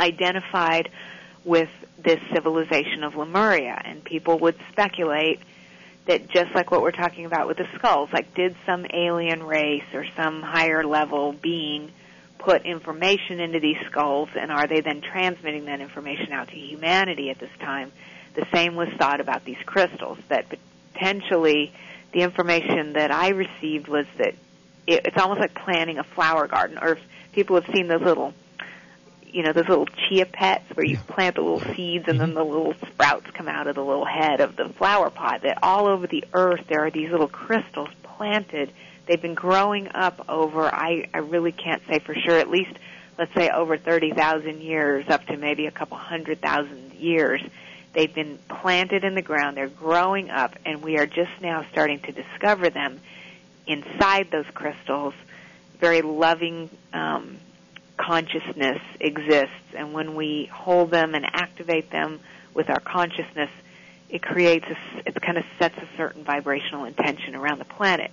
identified 0.00 0.90
with 1.44 1.70
this 2.02 2.18
civilization 2.32 3.04
of 3.04 3.14
Lemuria, 3.14 3.80
and 3.84 4.02
people 4.02 4.40
would 4.40 4.56
speculate 4.72 5.38
that 6.06 6.28
just 6.28 6.54
like 6.54 6.70
what 6.70 6.82
we're 6.82 6.90
talking 6.90 7.24
about 7.24 7.46
with 7.48 7.56
the 7.56 7.66
skulls, 7.76 8.10
like 8.12 8.34
did 8.34 8.54
some 8.66 8.86
alien 8.92 9.42
race 9.42 9.84
or 9.94 10.04
some 10.16 10.42
higher 10.42 10.84
level 10.84 11.32
being 11.32 11.90
put 12.38 12.66
information 12.66 13.40
into 13.40 13.58
these 13.58 13.78
skulls 13.86 14.28
and 14.38 14.52
are 14.52 14.66
they 14.66 14.80
then 14.80 15.00
transmitting 15.00 15.64
that 15.64 15.80
information 15.80 16.32
out 16.32 16.48
to 16.48 16.56
humanity 16.56 17.30
at 17.30 17.38
this 17.38 17.50
time? 17.58 17.90
The 18.34 18.46
same 18.52 18.74
was 18.74 18.88
thought 18.98 19.20
about 19.20 19.44
these 19.44 19.56
crystals, 19.64 20.18
that 20.28 20.46
potentially 20.92 21.72
the 22.12 22.20
information 22.20 22.94
that 22.94 23.10
I 23.10 23.30
received 23.30 23.88
was 23.88 24.06
that 24.18 24.34
it, 24.86 25.06
it's 25.06 25.16
almost 25.16 25.40
like 25.40 25.54
planting 25.54 25.98
a 25.98 26.04
flower 26.04 26.46
garden, 26.46 26.78
or 26.78 26.92
if 26.92 26.98
people 27.32 27.60
have 27.60 27.74
seen 27.74 27.88
those 27.88 28.02
little 28.02 28.34
you 29.34 29.42
know 29.42 29.52
those 29.52 29.68
little 29.68 29.86
chia 29.86 30.26
pets 30.26 30.64
where 30.74 30.86
you 30.86 30.96
plant 30.96 31.34
the 31.34 31.42
little 31.42 31.74
seeds 31.74 32.04
and 32.06 32.20
then 32.20 32.28
mm-hmm. 32.28 32.38
the 32.38 32.44
little 32.44 32.74
sprouts 32.86 33.26
come 33.34 33.48
out 33.48 33.66
of 33.66 33.74
the 33.74 33.84
little 33.84 34.04
head 34.04 34.40
of 34.40 34.54
the 34.54 34.68
flower 34.68 35.10
pot. 35.10 35.42
That 35.42 35.58
all 35.60 35.88
over 35.88 36.06
the 36.06 36.24
earth. 36.32 36.60
There 36.68 36.86
are 36.86 36.90
these 36.90 37.10
little 37.10 37.28
crystals 37.28 37.88
planted. 38.04 38.72
They've 39.06 39.20
been 39.20 39.34
growing 39.34 39.88
up 39.92 40.24
over 40.28 40.72
i 40.72 41.08
i 41.12 41.18
really 41.18 41.50
can't 41.50 41.82
say 41.88 41.98
for 41.98 42.14
sure 42.14 42.38
at 42.38 42.48
least 42.48 42.78
let's 43.18 43.34
say 43.34 43.50
over 43.50 43.76
30,000 43.76 44.60
years 44.60 45.08
up 45.08 45.26
to 45.26 45.36
maybe 45.36 45.66
a 45.66 45.70
couple 45.70 45.96
hundred 45.96 46.40
thousand 46.40 46.92
years. 46.94 47.42
They've 47.92 48.12
been 48.12 48.38
planted 48.48 49.04
in 49.04 49.14
the 49.14 49.22
ground. 49.22 49.56
They're 49.56 49.68
growing 49.68 50.30
up 50.30 50.54
and 50.64 50.80
we 50.80 50.96
are 50.98 51.06
just 51.06 51.32
now 51.40 51.66
starting 51.72 51.98
to 52.00 52.12
discover 52.12 52.70
them 52.70 53.00
inside 53.66 54.30
those 54.30 54.46
crystals. 54.54 55.14
Very 55.80 56.02
loving 56.02 56.70
um 56.92 57.38
consciousness 57.96 58.80
exists, 59.00 59.74
and 59.76 59.92
when 59.92 60.14
we 60.14 60.46
hold 60.46 60.90
them 60.90 61.14
and 61.14 61.24
activate 61.24 61.90
them 61.90 62.20
with 62.52 62.68
our 62.68 62.80
consciousness, 62.80 63.50
it 64.08 64.22
creates 64.22 64.66
a, 64.66 65.08
it 65.08 65.20
kind 65.20 65.38
of 65.38 65.44
sets 65.58 65.76
a 65.78 65.88
certain 65.96 66.24
vibrational 66.24 66.84
intention 66.84 67.34
around 67.34 67.58
the 67.58 67.64
planet. 67.64 68.10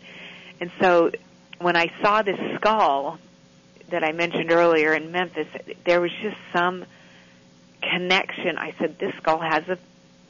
And 0.60 0.72
so, 0.80 1.12
when 1.60 1.76
I 1.76 1.92
saw 2.02 2.22
this 2.22 2.40
skull 2.56 3.20
that 3.90 4.04
I 4.04 4.12
mentioned 4.12 4.52
earlier 4.52 4.94
in 4.94 5.12
Memphis, 5.12 5.48
there 5.86 6.02
was 6.02 6.12
just 6.22 6.38
some 6.54 6.86
connection. 7.82 8.58
I 8.58 8.74
said, 8.80 8.98
this 9.00 9.14
skull 9.16 9.40
has 9.40 9.68
a 9.68 9.78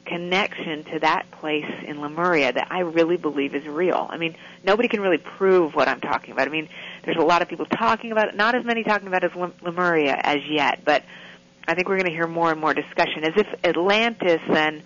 connection 0.04 0.84
to 0.84 0.98
that 1.00 1.30
place 1.30 1.70
in 1.86 2.00
Lemuria 2.00 2.52
that 2.52 2.68
I 2.70 2.80
really 2.80 3.16
believe 3.16 3.54
is 3.54 3.64
real. 3.66 4.06
I 4.10 4.16
mean, 4.18 4.36
nobody 4.64 4.88
can 4.88 5.00
really 5.00 5.18
prove 5.18 5.74
what 5.74 5.88
I'm 5.88 6.00
talking 6.00 6.32
about. 6.32 6.48
I 6.48 6.50
mean, 6.50 6.68
there's 7.04 7.16
a 7.16 7.24
lot 7.24 7.42
of 7.42 7.48
people 7.48 7.66
talking 7.66 8.12
about 8.12 8.28
it, 8.28 8.36
not 8.36 8.54
as 8.54 8.64
many 8.64 8.82
talking 8.82 9.08
about 9.08 9.24
it 9.24 9.32
as 9.34 9.52
Lemuria 9.62 10.18
as 10.20 10.40
yet, 10.48 10.84
but 10.84 11.04
I 11.66 11.74
think 11.74 11.88
we're 11.88 11.98
going 11.98 12.10
to 12.10 12.12
hear 12.12 12.26
more 12.26 12.50
and 12.50 12.60
more 12.60 12.74
discussion 12.74 13.24
as 13.24 13.32
if 13.36 13.46
Atlantis 13.64 14.40
and 14.48 14.82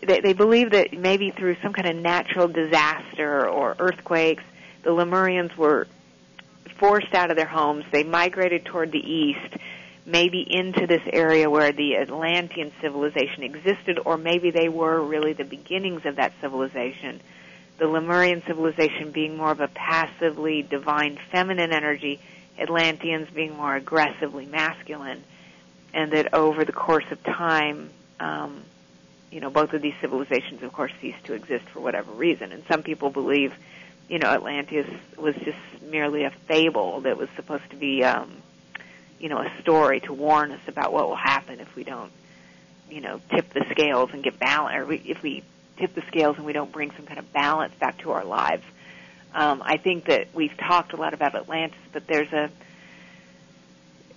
they, 0.00 0.20
they 0.20 0.32
believe 0.32 0.70
that 0.70 0.92
maybe 0.92 1.30
through 1.30 1.56
some 1.62 1.72
kind 1.72 1.88
of 1.88 1.96
natural 1.96 2.48
disaster 2.48 3.48
or 3.48 3.76
earthquakes, 3.78 4.44
the 4.82 4.90
Lemurians 4.90 5.54
were 5.56 5.86
forced 6.78 7.14
out 7.14 7.30
of 7.30 7.36
their 7.36 7.46
homes. 7.46 7.84
They 7.90 8.04
migrated 8.04 8.64
toward 8.64 8.92
the 8.92 8.98
east, 8.98 9.56
maybe 10.08 10.44
into 10.48 10.88
this 10.88 11.02
area 11.12 11.48
where 11.48 11.70
the 11.70 11.96
Atlantean 11.96 12.72
civilization 12.80 13.44
existed, 13.44 14.00
or 14.04 14.16
maybe 14.16 14.50
they 14.50 14.68
were 14.68 15.00
really 15.00 15.34
the 15.34 15.44
beginnings 15.44 16.04
of 16.04 16.16
that 16.16 16.32
civilization 16.40 17.20
the 17.78 17.86
Lemurian 17.86 18.42
civilization 18.46 19.12
being 19.12 19.36
more 19.36 19.52
of 19.52 19.60
a 19.60 19.68
passively 19.68 20.62
divine 20.62 21.18
feminine 21.30 21.72
energy, 21.72 22.20
Atlanteans 22.58 23.30
being 23.30 23.56
more 23.56 23.74
aggressively 23.74 24.46
masculine, 24.46 25.22
and 25.94 26.12
that 26.12 26.34
over 26.34 26.64
the 26.64 26.72
course 26.72 27.04
of 27.10 27.22
time, 27.22 27.90
um, 28.18 28.62
you 29.30 29.40
know, 29.40 29.48
both 29.48 29.72
of 29.72 29.80
these 29.80 29.94
civilizations, 30.00 30.62
of 30.62 30.72
course, 30.72 30.92
ceased 31.00 31.24
to 31.24 31.34
exist 31.34 31.66
for 31.66 31.80
whatever 31.80 32.10
reason. 32.12 32.50
And 32.50 32.64
some 32.66 32.82
people 32.82 33.10
believe, 33.10 33.54
you 34.08 34.18
know, 34.18 34.28
Atlantis 34.28 34.86
was 35.16 35.36
just 35.36 35.58
merely 35.82 36.24
a 36.24 36.30
fable 36.30 37.02
that 37.02 37.16
was 37.16 37.28
supposed 37.36 37.70
to 37.70 37.76
be, 37.76 38.02
um, 38.02 38.42
you 39.18 39.28
know, 39.28 39.38
a 39.38 39.60
story 39.60 40.00
to 40.00 40.12
warn 40.12 40.52
us 40.52 40.60
about 40.66 40.92
what 40.92 41.08
will 41.08 41.16
happen 41.16 41.60
if 41.60 41.74
we 41.74 41.84
don't, 41.84 42.12
you 42.90 43.00
know, 43.00 43.20
tip 43.30 43.52
the 43.52 43.64
scales 43.70 44.10
and 44.12 44.22
get 44.22 44.38
balance, 44.38 44.76
or 44.76 44.86
we, 44.86 44.96
if 44.96 45.22
we 45.22 45.42
tip 45.76 45.94
the 45.94 46.02
scales 46.08 46.36
and 46.36 46.46
we 46.46 46.52
don't 46.52 46.72
bring 46.72 46.90
some 46.92 47.06
kind 47.06 47.18
of 47.18 47.32
balance 47.32 47.72
back 47.80 47.98
to 47.98 48.10
our 48.12 48.24
lives. 48.24 48.64
Um, 49.34 49.62
I 49.64 49.76
think 49.76 50.06
that 50.06 50.28
we've 50.34 50.56
talked 50.56 50.92
a 50.92 50.96
lot 50.96 51.14
about 51.14 51.34
Atlantis, 51.34 51.78
but 51.92 52.06
there's 52.06 52.32
a, 52.32 52.50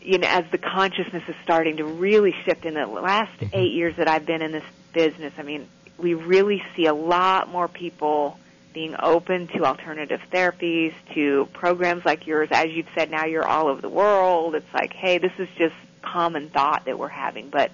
you 0.01 0.17
know, 0.17 0.27
as 0.27 0.45
the 0.51 0.57
consciousness 0.57 1.23
is 1.27 1.35
starting 1.43 1.77
to 1.77 1.85
really 1.85 2.33
shift 2.45 2.65
in 2.65 2.73
the 2.75 2.85
last 2.85 3.31
mm-hmm. 3.39 3.55
eight 3.55 3.73
years 3.73 3.95
that 3.97 4.07
I've 4.07 4.25
been 4.25 4.41
in 4.41 4.51
this 4.51 4.63
business, 4.93 5.33
I 5.37 5.43
mean, 5.43 5.67
we 5.97 6.13
really 6.13 6.63
see 6.75 6.85
a 6.85 6.93
lot 6.93 7.49
more 7.49 7.67
people 7.67 8.37
being 8.73 8.95
open 8.97 9.47
to 9.47 9.65
alternative 9.65 10.21
therapies, 10.31 10.93
to 11.13 11.47
programs 11.53 12.05
like 12.05 12.27
yours. 12.27 12.49
As 12.51 12.71
you've 12.71 12.87
said, 12.95 13.11
now 13.11 13.25
you're 13.25 13.47
all 13.47 13.67
over 13.67 13.81
the 13.81 13.89
world. 13.89 14.55
It's 14.55 14.73
like, 14.73 14.93
hey, 14.93 15.17
this 15.17 15.33
is 15.37 15.49
just 15.57 15.75
common 16.01 16.49
thought 16.49 16.85
that 16.85 16.97
we're 16.97 17.07
having, 17.07 17.49
but 17.49 17.71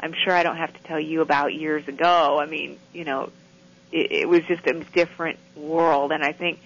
I'm 0.00 0.12
sure 0.12 0.34
I 0.34 0.42
don't 0.42 0.56
have 0.56 0.72
to 0.72 0.82
tell 0.84 1.00
you 1.00 1.20
about 1.20 1.54
years 1.54 1.86
ago. 1.88 2.38
I 2.40 2.46
mean, 2.46 2.78
you 2.92 3.04
know, 3.04 3.30
it, 3.92 4.12
it 4.12 4.28
was 4.28 4.42
just 4.44 4.66
a 4.66 4.74
different 4.92 5.38
world, 5.54 6.12
and 6.12 6.22
I 6.22 6.32
think 6.32 6.60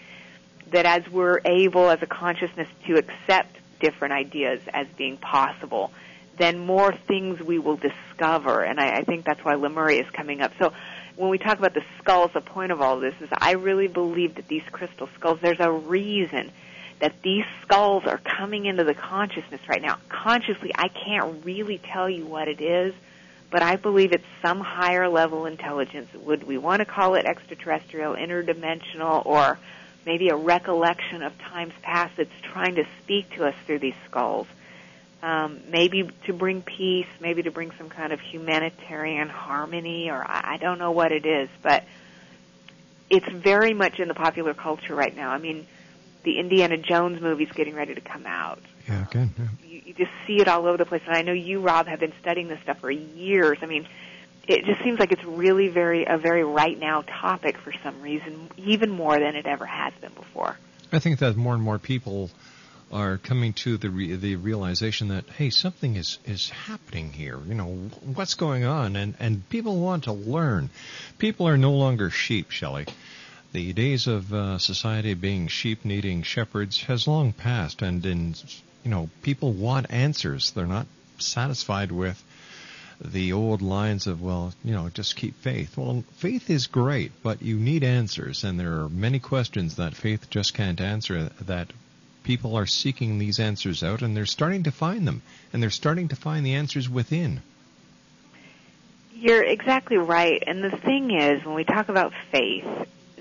that 0.70 0.86
as 0.86 1.08
we're 1.08 1.40
able 1.44 1.90
as 1.90 2.02
a 2.02 2.06
consciousness 2.06 2.68
to 2.86 2.96
accept 2.96 3.56
different 3.80 4.14
ideas 4.14 4.60
as 4.72 4.86
being 4.96 5.16
possible, 5.16 5.92
then 6.36 6.58
more 6.58 6.92
things 6.92 7.40
we 7.40 7.58
will 7.58 7.76
discover, 7.76 8.62
and 8.62 8.80
I, 8.80 8.98
I 8.98 9.04
think 9.04 9.24
that's 9.24 9.44
why 9.44 9.54
Lemuria 9.54 10.02
is 10.02 10.10
coming 10.10 10.40
up. 10.40 10.52
So 10.58 10.72
when 11.16 11.30
we 11.30 11.38
talk 11.38 11.58
about 11.58 11.74
the 11.74 11.84
skulls, 11.98 12.30
the 12.34 12.40
point 12.40 12.72
of 12.72 12.80
all 12.80 12.98
this 12.98 13.14
is 13.20 13.28
I 13.32 13.52
really 13.52 13.88
believe 13.88 14.36
that 14.36 14.48
these 14.48 14.64
crystal 14.70 15.08
skulls, 15.16 15.38
there's 15.40 15.60
a 15.60 15.70
reason 15.70 16.50
that 17.00 17.22
these 17.22 17.44
skulls 17.62 18.04
are 18.06 18.18
coming 18.18 18.66
into 18.66 18.84
the 18.84 18.94
consciousness 18.94 19.60
right 19.68 19.82
now. 19.82 19.98
Consciously, 20.08 20.72
I 20.74 20.88
can't 20.88 21.44
really 21.44 21.78
tell 21.78 22.08
you 22.08 22.24
what 22.24 22.48
it 22.48 22.60
is, 22.60 22.94
but 23.50 23.62
I 23.62 23.76
believe 23.76 24.12
it's 24.12 24.24
some 24.42 24.60
higher 24.60 25.08
level 25.08 25.46
intelligence. 25.46 26.08
Would 26.14 26.44
we 26.44 26.58
want 26.58 26.80
to 26.80 26.84
call 26.84 27.14
it 27.14 27.26
extraterrestrial, 27.26 28.14
interdimensional, 28.14 29.24
or 29.26 29.58
maybe 30.06 30.28
a 30.28 30.36
recollection 30.36 31.22
of 31.22 31.36
times 31.38 31.72
past 31.82 32.16
that's 32.16 32.40
trying 32.42 32.76
to 32.76 32.86
speak 33.02 33.30
to 33.36 33.46
us 33.46 33.54
through 33.66 33.80
these 33.80 33.96
skulls? 34.08 34.46
Um, 35.24 35.62
maybe 35.70 36.10
to 36.26 36.34
bring 36.34 36.60
peace, 36.60 37.06
maybe 37.18 37.44
to 37.44 37.50
bring 37.50 37.70
some 37.78 37.88
kind 37.88 38.12
of 38.12 38.20
humanitarian 38.20 39.30
harmony, 39.30 40.10
or 40.10 40.22
I, 40.22 40.54
I 40.54 40.56
don't 40.58 40.78
know 40.78 40.90
what 40.90 41.12
it 41.12 41.24
is, 41.24 41.48
but 41.62 41.84
it's 43.08 43.26
very 43.28 43.72
much 43.72 43.98
in 43.98 44.08
the 44.08 44.14
popular 44.14 44.52
culture 44.52 44.94
right 44.94 45.16
now. 45.16 45.30
I 45.30 45.38
mean, 45.38 45.66
the 46.24 46.38
Indiana 46.38 46.76
Jones 46.76 47.22
movie's 47.22 47.50
getting 47.52 47.74
ready 47.74 47.94
to 47.94 48.02
come 48.02 48.26
out. 48.26 48.60
Yeah, 48.86 49.06
good. 49.10 49.30
Yeah. 49.38 49.46
You, 49.66 49.82
you 49.86 49.94
just 49.94 50.10
see 50.26 50.42
it 50.42 50.48
all 50.48 50.66
over 50.66 50.76
the 50.76 50.84
place. 50.84 51.00
And 51.06 51.16
I 51.16 51.22
know 51.22 51.32
you, 51.32 51.60
Rob, 51.60 51.86
have 51.86 52.00
been 52.00 52.12
studying 52.20 52.48
this 52.48 52.60
stuff 52.60 52.80
for 52.80 52.90
years. 52.90 53.56
I 53.62 53.66
mean, 53.66 53.88
it 54.46 54.66
just 54.66 54.84
seems 54.84 54.98
like 54.98 55.10
it's 55.10 55.24
really 55.24 55.68
very 55.68 56.04
a 56.04 56.18
very 56.18 56.44
right 56.44 56.78
now 56.78 57.00
topic 57.00 57.56
for 57.56 57.72
some 57.82 58.02
reason, 58.02 58.50
even 58.58 58.90
more 58.90 59.18
than 59.18 59.36
it 59.36 59.46
ever 59.46 59.64
has 59.64 59.94
been 60.02 60.12
before. 60.12 60.58
I 60.92 60.98
think 60.98 61.18
that 61.20 61.34
more 61.34 61.54
and 61.54 61.62
more 61.62 61.78
people 61.78 62.30
are 62.92 63.18
coming 63.18 63.52
to 63.52 63.76
the 63.76 63.90
re- 63.90 64.16
the 64.16 64.36
realization 64.36 65.08
that 65.08 65.28
hey, 65.30 65.50
something 65.50 65.96
is 65.96 66.18
is 66.24 66.50
happening 66.50 67.12
here. 67.12 67.38
You 67.46 67.54
know, 67.54 67.74
what's 68.14 68.34
going 68.34 68.64
on, 68.64 68.96
and 68.96 69.14
and 69.18 69.48
people 69.48 69.76
want 69.78 70.04
to 70.04 70.12
learn. 70.12 70.70
People 71.18 71.48
are 71.48 71.56
no 71.56 71.72
longer 71.72 72.10
sheep, 72.10 72.50
Shelley. 72.50 72.86
The 73.52 73.72
days 73.72 74.06
of 74.06 74.32
uh, 74.32 74.58
society 74.58 75.14
being 75.14 75.46
sheep 75.48 75.84
needing 75.84 76.22
shepherds 76.22 76.82
has 76.82 77.06
long 77.06 77.32
passed, 77.32 77.82
and 77.82 78.04
in 78.04 78.34
you 78.84 78.90
know, 78.90 79.08
people 79.22 79.52
want 79.52 79.86
answers. 79.90 80.50
They're 80.50 80.66
not 80.66 80.86
satisfied 81.18 81.90
with 81.90 82.22
the 83.00 83.32
old 83.32 83.60
lines 83.60 84.06
of, 84.06 84.22
well, 84.22 84.54
you 84.62 84.72
know, 84.72 84.88
just 84.88 85.16
keep 85.16 85.34
faith. 85.36 85.76
Well, 85.76 86.04
faith 86.16 86.48
is 86.50 86.66
great, 86.66 87.12
but 87.22 87.42
you 87.42 87.56
need 87.56 87.82
answers, 87.82 88.44
and 88.44 88.58
there 88.58 88.80
are 88.80 88.88
many 88.88 89.18
questions 89.18 89.76
that 89.76 89.94
faith 89.94 90.30
just 90.30 90.54
can't 90.54 90.80
answer 90.80 91.30
that 91.40 91.72
people 92.24 92.56
are 92.56 92.66
seeking 92.66 93.18
these 93.18 93.38
answers 93.38 93.84
out, 93.84 94.02
and 94.02 94.16
they're 94.16 94.26
starting 94.26 94.64
to 94.64 94.72
find 94.72 95.06
them, 95.06 95.22
and 95.52 95.62
they're 95.62 95.70
starting 95.70 96.08
to 96.08 96.16
find 96.16 96.44
the 96.44 96.54
answers 96.54 96.88
within. 96.88 97.42
You're 99.14 99.44
exactly 99.44 99.96
right. 99.96 100.42
And 100.44 100.64
the 100.64 100.76
thing 100.76 101.12
is, 101.12 101.44
when 101.44 101.54
we 101.54 101.64
talk 101.64 101.88
about 101.88 102.12
faith, 102.32 102.66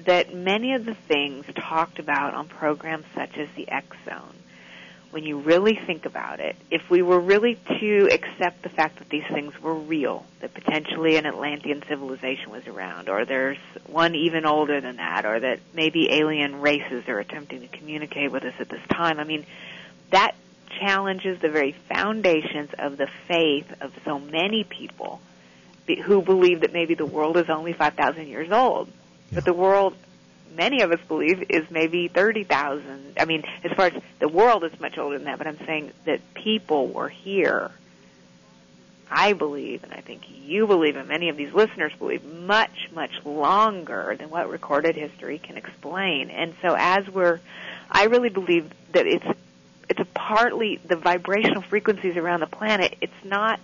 that 0.06 0.34
many 0.34 0.74
of 0.74 0.86
the 0.86 0.96
things 0.96 1.46
talked 1.56 2.00
about 2.00 2.34
on 2.34 2.48
programs 2.48 3.06
such 3.14 3.38
as 3.38 3.48
the 3.56 3.70
X 3.70 3.96
Zone 4.06 4.36
when 5.14 5.24
you 5.24 5.38
really 5.38 5.80
think 5.86 6.08
about 6.08 6.40
it, 6.40 6.56
if 6.72 6.90
we 6.90 7.04
were 7.04 7.20
really 7.20 7.56
to 7.80 8.10
accept 8.12 8.64
the 8.64 8.70
fact 8.70 8.98
that 8.98 9.10
these 9.10 9.26
things 9.32 9.54
were 9.62 9.76
real, 9.76 10.26
that 10.40 10.56
potentially 10.56 11.18
an 11.18 11.28
Atlantean 11.28 11.84
civilization 11.88 12.50
was 12.50 12.66
around, 12.66 13.10
or 13.10 13.24
there's 13.24 13.60
one 13.86 14.16
even 14.16 14.44
older 14.48 14.82
than 14.82 14.96
that, 14.96 15.24
or 15.24 15.40
that 15.40 15.60
maybe 15.72 16.12
alien 16.12 16.62
races 16.62 17.08
are 17.08 17.20
attempting 17.20 17.62
to 17.62 17.68
communicate 17.68 18.32
with 18.32 18.44
us 18.44 18.56
at 18.60 18.70
this 18.70 18.82
time, 18.92 19.20
I 19.20 19.24
mean, 19.24 19.46
that 20.10 20.34
challenges 20.80 21.40
the 21.40 21.50
very 21.50 21.74
foundations 21.74 22.72
of 22.80 22.98
the 22.98 23.08
faith 23.28 23.72
of 23.82 23.94
so 24.04 24.18
many 24.18 24.64
people 24.64 25.22
who 26.06 26.24
believe 26.24 26.62
that 26.62 26.74
maybe 26.74 26.96
the 26.96 27.06
world 27.06 27.38
is 27.38 27.52
only 27.52 27.74
5,000 27.74 28.28
years 28.28 28.52
old. 28.52 28.90
But 29.32 29.46
the 29.46 29.54
world 29.54 29.96
many 30.56 30.82
of 30.82 30.92
us 30.92 31.00
believe 31.08 31.44
is 31.50 31.70
maybe 31.70 32.08
30,000. 32.08 33.14
I 33.20 33.26
mean, 33.26 33.44
as 33.64 33.72
far 33.72 33.88
as 33.88 34.02
the 34.20 34.28
world 34.28 34.64
is 34.64 34.80
much 34.80 34.98
older 34.98 35.18
than 35.18 35.26
that, 35.26 35.38
but 35.38 35.48
I'm 35.48 35.64
saying 35.66 35.92
that 36.06 36.22
people 36.34 36.88
were 36.88 37.10
here. 37.10 37.72
I 39.10 39.34
believe, 39.34 39.84
and 39.84 39.94
I 39.94 40.02
think 40.02 40.24
you 40.28 40.66
believe, 40.66 40.96
and 40.96 41.08
many 41.08 41.30
of 41.30 41.38
these 41.38 41.54
listeners 41.54 41.94
believe, 42.00 42.24
much, 42.26 42.90
much 42.94 43.24
longer 43.24 44.16
than 44.18 44.30
what 44.30 44.50
recorded 44.50 44.96
history 44.96 45.38
can 45.38 45.56
explain. 45.56 46.30
And 46.32 46.56
so 46.62 46.76
as 46.78 47.08
we're, 47.10 47.40
I 47.92 48.06
really 48.06 48.30
believe 48.30 48.72
that 48.94 49.06
it's, 49.06 49.26
it's 49.88 50.00
a 50.00 50.06
partly 50.06 50.78
the 50.78 50.96
vibrational 50.96 51.62
frequencies 51.62 52.18
around 52.18 52.40
the 52.40 52.48
planet. 52.48 52.96
It's 53.02 53.14
not 53.24 53.60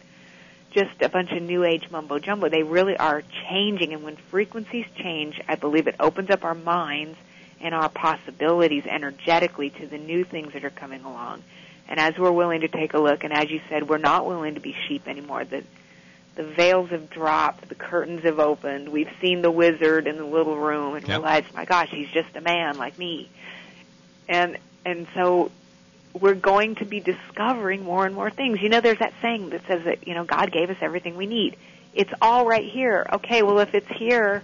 just 0.72 1.02
a 1.02 1.10
bunch 1.10 1.32
of 1.32 1.42
new 1.42 1.64
age 1.64 1.90
mumbo 1.90 2.20
jumbo. 2.20 2.50
They 2.50 2.64
really 2.64 2.96
are 2.98 3.24
changing, 3.50 3.94
and 3.94 4.04
when 4.04 4.16
frequencies 4.16 4.86
change, 4.96 5.40
I 5.48 5.56
believe 5.56 5.88
it 5.88 5.96
opens 6.00 6.30
up 6.30 6.44
our 6.44 6.56
minds 6.56 7.18
and 7.62 7.74
our 7.76 7.90
possibilities 7.90 8.86
energetically 8.86 9.70
to 9.72 9.88
the 9.88 9.98
new 9.98 10.24
things 10.24 10.54
that 10.54 10.64
are 10.64 10.70
coming 10.70 11.04
along. 11.04 11.44
And 11.88 12.00
as 12.00 12.18
we're 12.18 12.32
willing 12.32 12.62
to 12.62 12.68
take 12.68 12.94
a 12.94 13.00
look, 13.00 13.24
and 13.24 13.34
as 13.34 13.50
you 13.50 13.62
said, 13.68 13.90
we're 13.90 13.98
not 13.98 14.26
willing 14.26 14.54
to 14.54 14.60
be 14.62 14.76
sheep 14.88 15.08
anymore. 15.08 15.44
The 15.46 15.64
the 16.36 16.44
veils 16.44 16.90
have 16.92 17.10
dropped, 17.10 17.68
the 17.68 17.76
curtains 17.76 18.24
have 18.24 18.40
opened. 18.40 18.88
We've 18.90 19.10
seen 19.20 19.42
the 19.42 19.52
wizard 19.52 20.08
in 20.08 20.16
the 20.16 20.24
little 20.24 20.56
room 20.56 20.96
and 20.96 21.06
Yep. 21.06 21.10
realized, 21.18 21.54
my 21.54 21.66
gosh, 21.66 21.90
he's 21.90 22.08
just 22.12 22.34
a 22.36 22.40
man 22.42 22.78
like 22.78 22.98
me. 22.98 23.28
And 24.30 24.58
and 24.86 25.06
so 25.16 25.52
we're 26.14 26.36
going 26.36 26.76
to 26.76 26.86
be 26.86 27.00
discovering 27.00 27.84
more 27.84 28.06
and 28.06 28.16
more 28.16 28.30
things. 28.30 28.62
You 28.62 28.70
know, 28.70 28.82
there's 28.82 29.00
that 29.00 29.14
saying 29.22 29.50
that 29.52 29.66
says 29.68 29.84
that, 29.86 30.08
you 30.08 30.14
know, 30.14 30.24
God 30.24 30.52
gave 30.52 30.70
us 30.70 30.78
everything 30.82 31.16
we 31.16 31.28
need. 31.28 31.56
It's 31.94 32.12
all 32.22 32.46
right 32.46 32.66
here. 32.66 33.06
Okay, 33.14 33.44
well, 33.44 33.60
if 33.60 33.74
it's 33.74 33.88
here, 33.88 34.44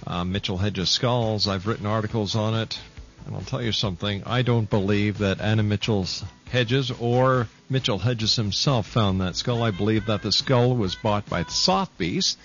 uh, 0.06 0.24
Mitchell 0.24 0.58
Hedges 0.58 0.90
skulls. 0.90 1.48
I've 1.48 1.66
written 1.66 1.86
articles 1.86 2.36
on 2.36 2.54
it. 2.54 2.78
And 3.26 3.36
I'll 3.36 3.42
tell 3.42 3.62
you 3.62 3.72
something. 3.72 4.22
I 4.24 4.42
don't 4.42 4.68
believe 4.68 5.18
that 5.18 5.40
Anna 5.40 5.62
Mitchell's 5.62 6.24
Hedges 6.50 6.90
or 6.90 7.48
Mitchell 7.70 7.98
Hedges 7.98 8.36
himself 8.36 8.86
found 8.86 9.20
that 9.20 9.36
skull. 9.36 9.62
I 9.62 9.70
believe 9.70 10.06
that 10.06 10.22
the 10.22 10.32
skull 10.32 10.76
was 10.76 10.94
bought 10.96 11.28
by 11.28 11.44
Sotheby's. 11.44 12.36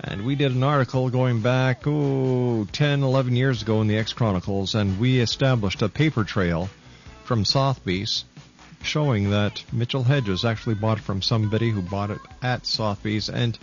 And 0.00 0.24
we 0.24 0.34
did 0.34 0.52
an 0.52 0.62
article 0.62 1.10
going 1.10 1.40
back, 1.40 1.82
oh, 1.86 2.66
10, 2.72 3.02
11 3.02 3.36
years 3.36 3.62
ago 3.62 3.80
in 3.80 3.86
the 3.86 3.98
X 3.98 4.12
Chronicles, 4.12 4.74
and 4.74 4.98
we 4.98 5.20
established 5.20 5.82
a 5.82 5.88
paper 5.88 6.24
trail 6.24 6.68
from 7.24 7.44
Sotheby's 7.44 8.24
showing 8.82 9.30
that 9.30 9.62
Mitchell 9.72 10.02
Hedges 10.02 10.44
actually 10.44 10.74
bought 10.74 10.98
it 10.98 11.04
from 11.04 11.22
somebody 11.22 11.70
who 11.70 11.82
bought 11.82 12.10
it 12.10 12.18
at 12.42 12.66
Sotheby's. 12.66 13.28
And 13.28 13.56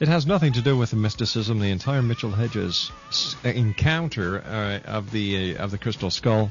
it 0.00 0.08
has 0.08 0.26
nothing 0.26 0.52
to 0.54 0.62
do 0.62 0.76
with 0.76 0.90
the 0.90 0.96
mysticism. 0.96 1.58
The 1.58 1.70
entire 1.70 2.02
Mitchell 2.02 2.30
Hedges 2.30 2.90
encounter 3.44 4.42
uh, 4.42 4.80
of 4.84 5.10
the 5.10 5.56
uh, 5.56 5.64
of 5.64 5.70
the 5.70 5.78
crystal 5.78 6.10
skull 6.10 6.50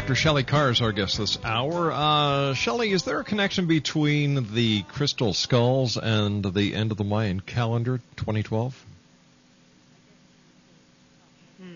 Dr. 0.00 0.14
Shelley 0.14 0.44
Kaehr 0.44 0.70
is 0.70 0.80
our 0.80 0.92
guest 0.92 1.18
this 1.18 1.38
hour. 1.44 1.92
Uh, 1.92 2.54
Shelley, 2.54 2.90
is 2.90 3.02
there 3.02 3.20
a 3.20 3.24
connection 3.24 3.66
between 3.66 4.54
the 4.54 4.82
crystal 4.84 5.34
skulls 5.34 5.98
and 5.98 6.42
the 6.42 6.74
end 6.74 6.90
of 6.90 6.96
the 6.96 7.04
Mayan 7.04 7.40
calendar 7.40 8.00
2012? 8.16 8.86
Hmm. 11.58 11.66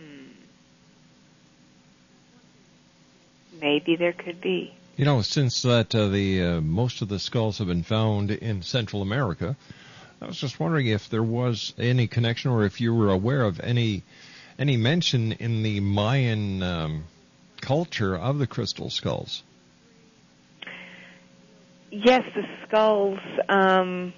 Maybe 3.60 3.96
there 3.96 4.14
could 4.14 4.40
be. 4.40 4.72
You 4.96 5.04
know, 5.04 5.20
since 5.20 5.60
that 5.60 5.94
uh, 5.94 6.08
the 6.08 6.42
uh, 6.42 6.60
most 6.62 7.02
of 7.02 7.10
the 7.10 7.18
skulls 7.18 7.58
have 7.58 7.66
been 7.66 7.82
found 7.82 8.30
in 8.30 8.62
Central 8.62 9.02
America, 9.02 9.54
I 10.22 10.26
was 10.26 10.38
just 10.38 10.58
wondering 10.58 10.86
if 10.86 11.10
there 11.10 11.22
was 11.22 11.74
any 11.78 12.06
connection, 12.06 12.52
or 12.52 12.64
if 12.64 12.80
you 12.80 12.94
were 12.94 13.10
aware 13.10 13.42
of 13.42 13.60
any 13.60 14.02
any 14.58 14.78
mention 14.78 15.32
in 15.32 15.62
the 15.62 15.80
Mayan 15.80 16.62
um, 16.62 17.04
culture 17.66 18.14
of 18.16 18.38
the 18.38 18.46
crystal 18.46 18.90
skulls. 18.90 19.42
Yes, 21.90 22.22
the 22.34 22.42
skulls 22.66 23.20
um, 23.48 24.12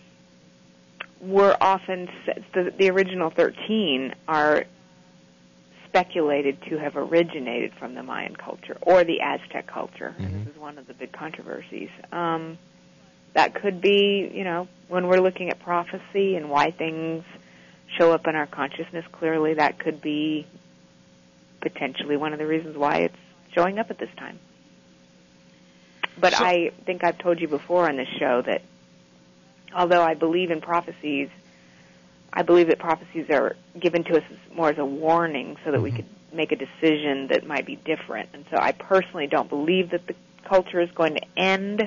were 1.20 1.56
often 1.60 2.08
the, 2.54 2.72
the 2.78 2.90
original 2.90 3.30
thirteen 3.30 4.14
are 4.26 4.64
speculated 5.88 6.60
to 6.68 6.78
have 6.78 6.96
originated 6.96 7.72
from 7.78 7.94
the 7.94 8.02
Mayan 8.02 8.36
culture 8.36 8.76
or 8.82 9.04
the 9.04 9.20
Aztec 9.20 9.66
culture. 9.66 10.14
Mm-hmm. 10.18 10.44
This 10.44 10.54
is 10.54 10.60
one 10.60 10.78
of 10.78 10.86
the 10.86 10.94
big 10.94 11.12
controversies. 11.12 11.90
Um, 12.12 12.58
that 13.34 13.54
could 13.54 13.80
be, 13.80 14.30
you 14.32 14.44
know, 14.44 14.68
when 14.88 15.06
we're 15.06 15.20
looking 15.20 15.50
at 15.50 15.58
prophecy 15.60 16.36
and 16.36 16.50
why 16.50 16.70
things 16.70 17.24
show 17.98 18.12
up 18.12 18.26
in 18.26 18.34
our 18.34 18.46
consciousness, 18.46 19.04
clearly 19.12 19.54
that 19.54 19.78
could 19.78 20.00
be 20.00 20.46
potentially 21.60 22.16
one 22.16 22.32
of 22.32 22.38
the 22.38 22.46
reasons 22.46 22.76
why 22.76 22.96
it's 22.98 23.16
showing 23.56 23.78
up 23.78 23.90
at 23.90 23.98
this 23.98 24.10
time. 24.16 24.38
But 26.18 26.34
so, 26.34 26.44
I 26.44 26.70
think 26.84 27.02
I've 27.04 27.18
told 27.18 27.40
you 27.40 27.48
before 27.48 27.88
on 27.88 27.96
this 27.96 28.08
show 28.18 28.42
that 28.42 28.62
although 29.74 30.02
I 30.02 30.14
believe 30.14 30.50
in 30.50 30.60
prophecies, 30.60 31.28
I 32.32 32.42
believe 32.42 32.68
that 32.68 32.78
prophecies 32.78 33.30
are 33.30 33.56
given 33.78 34.04
to 34.04 34.18
us 34.18 34.24
more 34.54 34.70
as 34.70 34.78
a 34.78 34.84
warning 34.84 35.56
so 35.64 35.70
that 35.70 35.78
mm-hmm. 35.78 35.84
we 35.84 35.90
could 35.92 36.06
make 36.32 36.52
a 36.52 36.56
decision 36.56 37.28
that 37.28 37.46
might 37.46 37.66
be 37.66 37.76
different. 37.76 38.30
And 38.34 38.44
so 38.50 38.58
I 38.58 38.72
personally 38.72 39.26
don't 39.26 39.48
believe 39.48 39.90
that 39.90 40.06
the 40.06 40.14
culture 40.44 40.80
is 40.80 40.90
going 40.90 41.14
to 41.14 41.22
end 41.36 41.82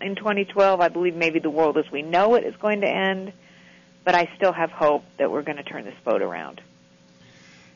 in 0.00 0.16
2012. 0.16 0.80
I 0.80 0.88
believe 0.88 1.14
maybe 1.14 1.40
the 1.40 1.50
world 1.50 1.76
as 1.76 1.90
we 1.90 2.02
know 2.02 2.34
it 2.34 2.44
is 2.44 2.56
going 2.56 2.80
to 2.80 2.88
end, 2.88 3.32
but 4.04 4.14
I 4.14 4.30
still 4.36 4.52
have 4.52 4.70
hope 4.70 5.04
that 5.18 5.30
we're 5.30 5.42
going 5.42 5.58
to 5.58 5.62
turn 5.62 5.84
this 5.84 5.94
boat 6.04 6.22
around. 6.22 6.60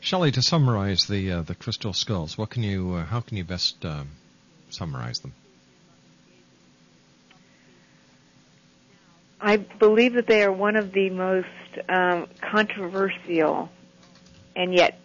Shelley, 0.01 0.31
to 0.31 0.41
summarize 0.41 1.05
the 1.05 1.31
uh, 1.31 1.41
the 1.43 1.53
crystal 1.53 1.93
skulls, 1.93 2.35
what 2.35 2.49
can 2.49 2.63
you 2.63 2.95
uh, 2.95 3.05
how 3.05 3.21
can 3.21 3.37
you 3.37 3.43
best 3.43 3.85
um, 3.85 4.09
summarize 4.71 5.19
them? 5.19 5.33
I 9.39 9.57
believe 9.57 10.13
that 10.13 10.25
they 10.25 10.43
are 10.43 10.51
one 10.51 10.75
of 10.75 10.91
the 10.91 11.11
most 11.11 11.47
um, 11.87 12.27
controversial 12.41 13.69
and 14.55 14.73
yet 14.73 14.99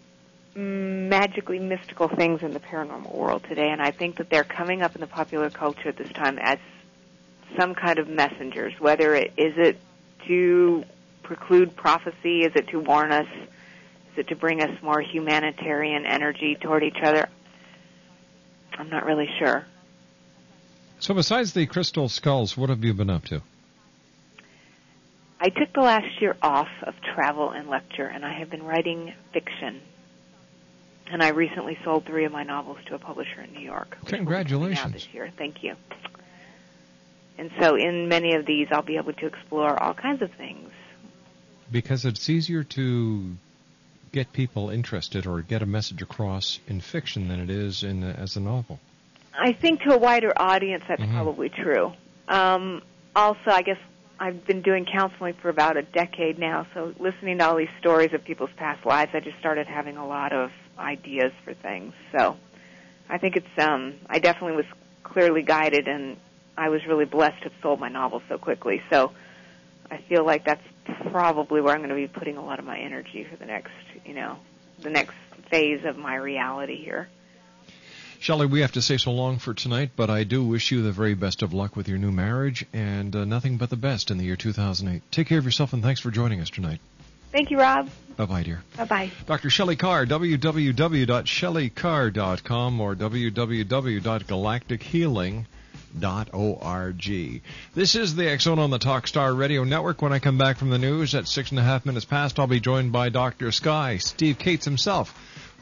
magically 0.55 1.59
mystical 1.59 2.09
things 2.09 2.43
in 2.43 2.53
the 2.53 2.61
paranormal 2.61 3.15
world 3.15 3.45
today, 3.49 3.69
and 3.69 3.83
I 3.83 3.91
think 3.91 4.17
that 4.17 4.31
they're 4.31 4.45
coming 4.45 4.81
up 4.81 4.95
in 4.95 5.03
the 5.03 5.07
popular 5.07 5.51
culture 5.51 5.91
at 5.91 5.99
this 5.99 6.11
time 6.13 6.39
as 6.39 6.59
some 7.59 7.75
kind 7.75 7.99
of 7.99 8.09
messengers. 8.09 8.73
Whether 8.81 9.15
it 9.15 9.35
is 9.37 9.59
it 9.59 9.79
to 10.27 10.85
preclude 11.23 11.77
prophecy, 11.77 12.41
is 12.45 12.53
it 12.55 12.69
to 12.69 12.81
warn 12.81 13.13
us 13.13 13.29
it 14.19 14.29
to 14.29 14.37
bring 14.37 14.63
us 14.63 14.83
more 14.83 15.01
humanitarian 15.01 16.07
energy 16.07 16.57
toward 16.61 16.83
each 16.83 16.99
other? 17.03 17.29
I'm 18.79 18.91
not 18.91 19.07
really 19.07 19.29
sure. 19.39 19.67
So, 20.99 21.15
besides 21.15 21.53
the 21.53 21.67
crystal 21.67 22.09
skulls, 22.09 22.57
what 22.57 22.71
have 22.71 22.83
you 22.83 22.95
been 22.95 23.11
up 23.11 23.25
to? 23.27 23.43
I 25.39 25.51
took 25.51 25.73
the 25.75 25.83
last 25.83 26.21
year 26.21 26.37
off 26.41 26.69
of 26.83 26.95
travel 27.15 27.51
and 27.51 27.69
lecture, 27.69 28.07
and 28.07 28.25
I 28.25 28.39
have 28.39 28.51
been 28.51 28.63
writing 28.63 29.13
fiction. 29.33 29.83
And 31.09 31.23
I 31.23 31.29
recently 31.29 31.79
sold 31.85 32.07
three 32.07 32.25
of 32.25 32.33
my 32.33 32.43
novels 32.43 32.79
to 32.87 32.95
a 32.95 32.99
publisher 32.99 33.43
in 33.43 33.53
New 33.53 33.61
York. 33.61 33.97
Congratulations! 34.07 34.93
This 34.93 35.09
year, 35.13 35.31
thank 35.37 35.63
you. 35.63 35.77
And 37.39 37.51
so, 37.61 37.77
in 37.77 38.09
many 38.09 38.35
of 38.35 38.47
these, 38.47 38.69
I'll 38.73 38.83
be 38.83 38.97
able 38.97 39.13
to 39.13 39.27
explore 39.27 39.81
all 39.81 39.93
kinds 39.93 40.23
of 40.23 40.33
things. 40.33 40.71
Because 41.71 42.05
it's 42.07 42.31
easier 42.31 42.65
to 42.65 43.37
get 44.17 44.33
people 44.33 44.71
interested 44.71 45.27
or 45.27 45.43
get 45.43 45.61
a 45.61 45.67
message 45.67 46.01
across 46.01 46.59
in 46.67 46.81
fiction 46.81 47.29
than 47.29 47.39
it 47.39 47.51
is 47.51 47.83
in 47.83 48.03
as 48.03 48.35
a 48.35 48.41
novel. 48.41 48.81
I 49.39 49.53
think 49.53 49.83
to 49.83 49.93
a 49.93 49.99
wider 49.99 50.33
audience 50.35 50.85
that's 50.89 51.03
mm-hmm. 51.03 51.13
probably 51.13 51.51
true. 51.51 51.93
Um, 52.27 52.81
also, 53.15 53.49
I 53.49 53.61
guess 53.61 53.77
I've 54.19 54.47
been 54.47 54.63
doing 54.63 54.87
counseling 54.87 55.35
for 55.35 55.51
about 55.51 55.77
a 55.77 55.83
decade 55.83 56.39
now, 56.39 56.67
so 56.73 56.95
listening 56.99 57.37
to 57.39 57.45
all 57.47 57.57
these 57.57 57.69
stories 57.79 58.15
of 58.15 58.25
people's 58.25 58.55
past 58.57 58.87
lives, 58.87 59.11
I 59.13 59.21
just 59.21 59.39
started 59.39 59.67
having 59.67 59.99
a 59.99 60.07
lot 60.07 60.33
of 60.33 60.51
ideas 60.79 61.33
for 61.45 61.53
things. 61.53 61.93
So 62.17 62.39
I 63.11 63.19
think 63.19 63.37
it's 63.37 63.59
um 63.59 63.97
I 64.09 64.19
definitely 64.19 64.57
was 64.57 64.67
clearly 65.03 65.43
guided 65.43 65.89
and 65.89 66.17
I 66.57 66.71
was 66.71 66.81
really 66.87 67.05
blessed 67.05 67.43
to 67.43 67.51
have 67.51 67.61
sold 67.61 67.81
my 67.81 67.91
novel 67.91 68.23
so 68.31 68.39
quickly. 68.39 68.83
So 68.91 69.13
I 69.91 69.99
feel 70.09 70.25
like 70.25 70.47
that's 70.47 70.65
probably 71.11 71.61
where 71.61 71.75
I'm 71.75 71.81
going 71.81 71.91
to 71.91 71.95
be 71.95 72.09
putting 72.09 72.37
a 72.37 72.45
lot 72.45 72.59
of 72.59 72.65
my 72.65 72.79
energy 72.79 73.27
for 73.31 73.37
the 73.37 73.47
next, 73.47 73.73
you 74.07 74.15
know, 74.15 74.37
the 74.81 74.91
next 74.91 75.15
phase 75.51 75.85
of 75.85 75.97
my 75.97 76.17
reality 76.17 76.83
here. 76.83 77.09
Shelley, 78.19 78.47
we 78.47 78.61
have 78.61 78.73
to 78.73 78.83
say 78.83 78.97
so 78.97 79.13
long 79.13 79.39
for 79.39 79.53
tonight, 79.53 79.91
but 79.95 80.09
I 80.09 80.25
do 80.25 80.43
wish 80.43 80.73
you 80.73 80.83
the 80.83 80.93
very 80.93 81.15
best 81.15 81.43
of 81.43 81.53
luck 81.53 81.77
with 81.77 81.89
your 81.89 81.99
new 81.99 82.11
marriage 82.11 82.65
and 82.73 83.15
uh, 83.15 83.25
nothing 83.25 83.59
but 83.59 83.71
the 83.71 83.77
best 83.77 84.11
in 84.11 84.19
the 84.19 84.25
year 84.25 84.37
2008. 84.37 85.03
Take 85.11 85.29
care 85.29 85.39
of 85.39 85.45
yourself 85.45 85.75
and 85.75 85.83
thanks 85.83 86.01
for 86.01 86.11
joining 86.11 86.41
us 86.41 86.51
tonight. 86.51 86.81
Thank 87.31 87.51
you, 87.51 87.61
Rob. 87.61 87.91
Bye 88.17 88.25
bye, 88.25 88.43
dear. 88.43 88.63
Bye 88.77 88.85
bye. 88.85 89.11
Dr. 89.27 89.51
Shelley 89.51 89.77
Kaehr, 89.77 90.07
www.shelleykaehr.com 90.07 92.81
or 92.81 92.95
www.galactichealing.org. 95.99 97.43
This 97.75 97.95
is 97.95 98.15
the 98.15 98.39
Zone 98.39 98.59
on 98.59 98.71
the 98.71 98.79
Talkstar 98.79 99.37
Radio 99.37 99.65
Network. 99.65 100.03
When 100.03 100.13
I 100.13 100.19
come 100.19 100.39
back 100.39 100.59
from 100.59 100.71
the 100.71 100.79
news 100.79 101.15
at 101.15 101.29
six 101.29 101.51
and 101.51 101.59
a 101.59 101.63
half 101.63 101.87
minutes 101.87 102.05
past, 102.05 102.39
I'll 102.39 102.47
be 102.47 102.61
joined 102.61 102.93
by 102.93 103.09
Dr. 103.09 103.53
Sky, 103.53 103.99
Steve 103.99 104.39
Kates 104.39 104.65
himself. 104.65 105.15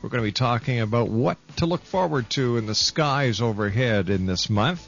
We're 0.03 0.11
going 0.11 0.22
to 0.22 0.29
be 0.29 0.33
talking 0.33 0.81
about 0.81 1.09
what 1.09 1.39
to 1.57 1.66
look 1.66 1.85
forward 1.85 2.29
to 2.31 2.59
in 2.59 2.66
the 2.66 2.75
skies 2.75 3.41
overhead 3.41 4.11
in 4.11 4.27
this 4.27 4.51
month 4.51 4.87